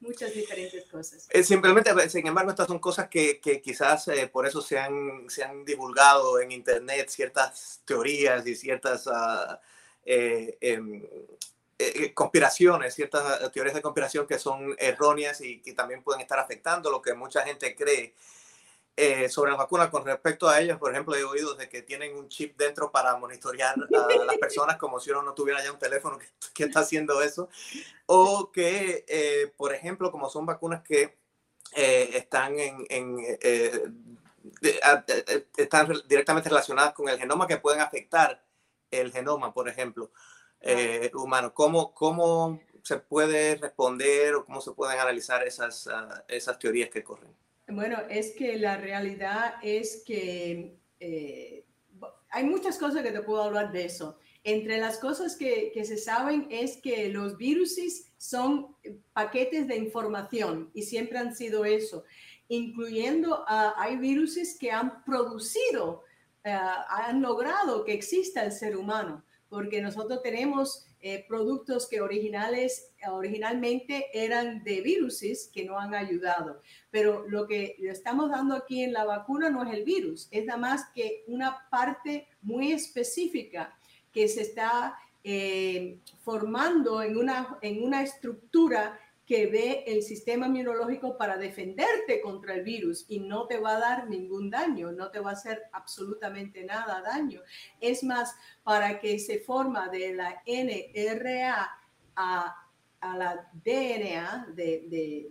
muchas 0.00 0.34
diferentes 0.34 0.84
cosas. 0.86 1.28
Eh, 1.30 1.44
simplemente, 1.44 1.92
sin 2.08 2.26
embargo, 2.26 2.50
estas 2.50 2.66
son 2.66 2.80
cosas 2.80 3.08
que, 3.08 3.40
que 3.40 3.62
quizás 3.62 4.08
eh, 4.08 4.26
por 4.26 4.48
eso 4.48 4.60
se 4.62 4.80
han, 4.80 5.28
se 5.28 5.44
han 5.44 5.64
divulgado 5.64 6.40
en 6.40 6.50
Internet 6.50 7.08
ciertas 7.08 7.82
teorías 7.84 8.44
y 8.48 8.56
ciertas 8.56 9.06
uh, 9.06 9.58
eh, 10.04 10.58
em, 11.94 12.14
conspiraciones, 12.14 12.94
ciertas 12.94 13.50
teorías 13.52 13.74
de 13.74 13.82
conspiración 13.82 14.26
que 14.26 14.38
son 14.38 14.74
erróneas 14.78 15.40
y 15.40 15.60
que 15.60 15.72
también 15.72 16.02
pueden 16.02 16.20
estar 16.20 16.38
afectando 16.38 16.90
lo 16.90 17.02
que 17.02 17.14
mucha 17.14 17.42
gente 17.42 17.74
cree 17.74 18.14
eh, 18.94 19.30
sobre 19.30 19.52
las 19.52 19.58
vacunas 19.58 19.88
con 19.88 20.04
respecto 20.04 20.46
a 20.46 20.60
ellas, 20.60 20.78
por 20.78 20.92
ejemplo, 20.92 21.16
he 21.16 21.24
oído 21.24 21.54
de 21.54 21.66
que 21.66 21.80
tienen 21.80 22.14
un 22.14 22.28
chip 22.28 22.58
dentro 22.58 22.92
para 22.92 23.16
monitorear 23.16 23.74
a 23.74 24.24
las 24.24 24.36
personas 24.36 24.76
como 24.76 25.00
si 25.00 25.10
uno 25.10 25.22
no 25.22 25.32
tuviera 25.32 25.64
ya 25.64 25.72
un 25.72 25.78
teléfono 25.78 26.18
que, 26.52 26.64
está 26.64 26.80
haciendo 26.80 27.22
eso, 27.22 27.48
o 28.04 28.52
que, 28.52 29.06
eh, 29.08 29.50
por 29.56 29.72
ejemplo, 29.72 30.12
como 30.12 30.28
son 30.28 30.44
vacunas 30.44 30.82
que 30.82 31.16
eh, 31.74 32.10
están 32.12 32.58
en, 32.58 32.86
están 35.56 35.92
directamente 36.06 36.50
relacionadas 36.50 36.92
con 36.92 37.08
el 37.08 37.18
genoma 37.18 37.46
que 37.46 37.56
pueden 37.56 37.80
afectar 37.80 38.44
el 38.90 39.10
genoma, 39.10 39.54
por 39.54 39.70
ejemplo, 39.70 40.10
humano. 41.14 41.52
¿Cómo, 41.54 41.94
¿Cómo 41.94 42.60
se 42.82 42.98
puede 42.98 43.56
responder 43.56 44.34
o 44.34 44.44
cómo 44.44 44.60
se 44.60 44.72
pueden 44.72 44.98
analizar 44.98 45.46
esas, 45.46 45.86
ah, 45.86 46.24
esas 46.28 46.58
teorías 46.58 46.90
que 46.90 47.02
corren? 47.02 47.30
Bueno, 47.68 47.98
es 48.10 48.32
que 48.32 48.58
la 48.58 48.76
realidad 48.76 49.54
es 49.62 50.02
que 50.04 50.76
eh, 50.98 51.64
hay 52.30 52.44
muchas 52.44 52.78
cosas 52.78 53.02
que 53.02 53.12
te 53.12 53.22
puedo 53.22 53.42
hablar 53.42 53.72
de 53.72 53.84
eso. 53.84 54.18
Entre 54.44 54.78
las 54.78 54.98
cosas 54.98 55.36
que, 55.36 55.70
que 55.72 55.84
se 55.84 55.96
saben 55.96 56.48
es 56.50 56.78
que 56.78 57.08
los 57.08 57.36
virus 57.36 57.78
son 58.18 58.76
paquetes 59.12 59.68
de 59.68 59.76
información 59.76 60.70
y 60.74 60.82
siempre 60.82 61.18
han 61.18 61.34
sido 61.34 61.64
eso, 61.64 62.04
incluyendo 62.48 63.42
uh, 63.42 63.72
hay 63.76 63.96
virus 63.98 64.36
que 64.58 64.72
han 64.72 65.04
producido, 65.04 66.02
uh, 66.44 66.48
han 66.88 67.22
logrado 67.22 67.84
que 67.84 67.92
exista 67.92 68.44
el 68.44 68.50
ser 68.50 68.76
humano, 68.76 69.24
porque 69.52 69.82
nosotros 69.82 70.22
tenemos 70.22 70.86
eh, 71.02 71.26
productos 71.28 71.86
que 71.86 72.00
originales, 72.00 72.90
originalmente 73.06 74.06
eran 74.14 74.64
de 74.64 74.80
viruses 74.80 75.50
que 75.52 75.66
no 75.66 75.78
han 75.78 75.94
ayudado. 75.94 76.62
Pero 76.90 77.28
lo 77.28 77.46
que 77.46 77.76
estamos 77.80 78.30
dando 78.30 78.54
aquí 78.54 78.82
en 78.82 78.94
la 78.94 79.04
vacuna 79.04 79.50
no 79.50 79.62
es 79.62 79.74
el 79.74 79.84
virus, 79.84 80.26
es 80.30 80.46
nada 80.46 80.58
más 80.58 80.86
que 80.94 81.22
una 81.26 81.68
parte 81.70 82.28
muy 82.40 82.72
específica 82.72 83.76
que 84.10 84.26
se 84.26 84.40
está 84.40 84.96
eh, 85.22 85.98
formando 86.22 87.02
en 87.02 87.18
una, 87.18 87.58
en 87.60 87.82
una 87.84 88.02
estructura 88.02 88.98
que 89.26 89.46
ve 89.46 89.84
el 89.86 90.02
sistema 90.02 90.46
inmunológico 90.46 91.16
para 91.16 91.36
defenderte 91.36 92.20
contra 92.20 92.54
el 92.54 92.62
virus 92.62 93.04
y 93.08 93.20
no 93.20 93.46
te 93.46 93.58
va 93.58 93.76
a 93.76 93.80
dar 93.80 94.08
ningún 94.08 94.50
daño, 94.50 94.92
no 94.92 95.10
te 95.10 95.20
va 95.20 95.30
a 95.30 95.34
hacer 95.34 95.62
absolutamente 95.72 96.64
nada 96.64 97.00
daño. 97.02 97.40
Es 97.80 98.02
más, 98.02 98.34
para 98.64 99.00
que 99.00 99.18
se 99.18 99.38
forma 99.38 99.88
de 99.88 100.14
la 100.14 100.42
NRA 100.46 101.70
a 102.16 102.62
a 103.02 103.16
la 103.16 103.50
DNA 103.64 104.52
de, 104.54 105.28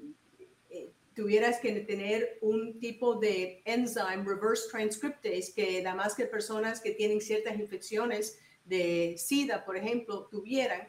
eh, 0.70 0.92
tuvieras 1.16 1.60
que 1.60 1.72
tener 1.82 2.38
un 2.42 2.80
tipo 2.80 3.16
de 3.16 3.62
enzyme 3.66 4.24
reverse 4.26 4.70
transcriptase 4.70 5.54
que 5.56 5.84
además 5.86 6.14
que 6.14 6.26
personas 6.26 6.82
que 6.82 6.92
tienen 6.92 7.22
ciertas 7.22 7.58
infecciones 7.58 8.40
de 8.66 9.16
SIDA, 9.18 9.66
por 9.66 9.76
ejemplo, 9.76 10.28
tuvieran. 10.30 10.88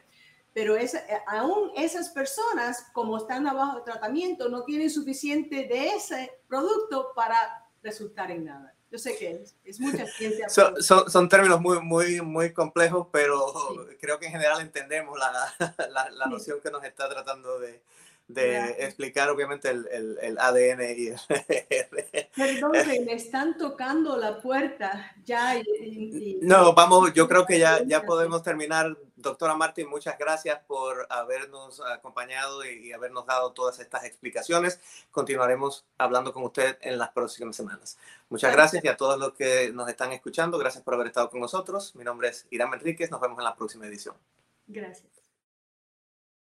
Pero 0.53 0.75
es, 0.75 0.93
eh, 0.93 1.03
aún 1.27 1.71
esas 1.75 2.09
personas, 2.09 2.85
como 2.93 3.17
están 3.17 3.47
abajo 3.47 3.77
de 3.77 3.83
tratamiento, 3.83 4.49
no 4.49 4.63
tienen 4.63 4.89
suficiente 4.89 5.67
de 5.67 5.87
ese 5.89 6.31
producto 6.47 7.11
para 7.15 7.67
resultar 7.81 8.31
en 8.31 8.45
nada. 8.45 8.73
Yo 8.91 8.99
sé 8.99 9.17
que 9.17 9.43
es, 9.65 9.79
mucha 9.79 10.05
ciencia. 10.05 10.47
son, 10.49 10.75
son, 10.83 11.27
términos 11.27 11.59
muy, 11.59 11.81
muy, 11.81 12.21
muy 12.21 12.53
complejos, 12.53 13.07
pero 13.11 13.51
creo 13.99 14.19
que 14.19 14.27
en 14.27 14.33
general 14.33 14.61
entendemos 14.61 15.17
la, 15.17 15.31
la, 15.89 16.11
la 16.11 16.25
noción 16.27 16.61
que 16.61 16.69
nos 16.69 16.83
está 16.83 17.09
tratando 17.09 17.59
de, 17.59 17.81
de 18.27 18.85
explicar 18.85 19.29
obviamente 19.29 19.69
el, 19.69 19.87
el, 19.91 20.17
el, 20.21 20.37
ADN 20.39 20.81
y 20.97 21.07
el 21.07 21.17
Perdón, 22.35 22.71
me 23.05 23.13
están 23.13 23.57
tocando 23.57 24.17
la 24.17 24.41
puerta 24.41 25.15
ya. 25.23 25.61
no, 26.41 26.73
vamos, 26.73 27.13
yo 27.13 27.27
creo 27.27 27.45
que 27.45 27.59
ya, 27.59 27.83
ya 27.83 28.01
podemos 28.01 28.41
terminar. 28.41 28.97
Doctora 29.15 29.55
Martín, 29.55 29.87
muchas 29.87 30.17
gracias 30.17 30.59
por 30.67 31.05
habernos 31.09 31.79
acompañado 31.81 32.65
y, 32.65 32.91
habernos 32.91 33.25
dado 33.27 33.51
todas 33.51 33.79
estas 33.79 34.03
explicaciones. 34.03 34.79
Continuaremos 35.11 35.85
hablando 35.97 36.33
con 36.33 36.43
usted 36.43 36.77
en 36.81 36.97
las 36.97 37.09
próximas 37.09 37.55
semanas. 37.55 37.97
Muchas 38.29 38.51
gracias 38.51 38.83
y 38.83 38.87
a 38.87 38.97
todos 38.97 39.19
los 39.19 39.33
que 39.33 39.71
nos 39.71 39.87
están 39.87 40.11
escuchando, 40.11 40.57
gracias 40.57 40.83
por 40.83 40.95
haber 40.95 41.07
estado 41.07 41.29
con 41.29 41.39
nosotros. 41.39 41.95
Mi 41.95 42.03
nombre 42.03 42.29
es 42.29 42.47
Irán 42.49 42.73
Enríquez, 42.73 43.11
nos 43.11 43.21
vemos 43.21 43.37
en 43.37 43.45
la 43.45 43.55
próxima 43.55 43.85
edición. 43.85 44.15
Gracias. 44.67 45.12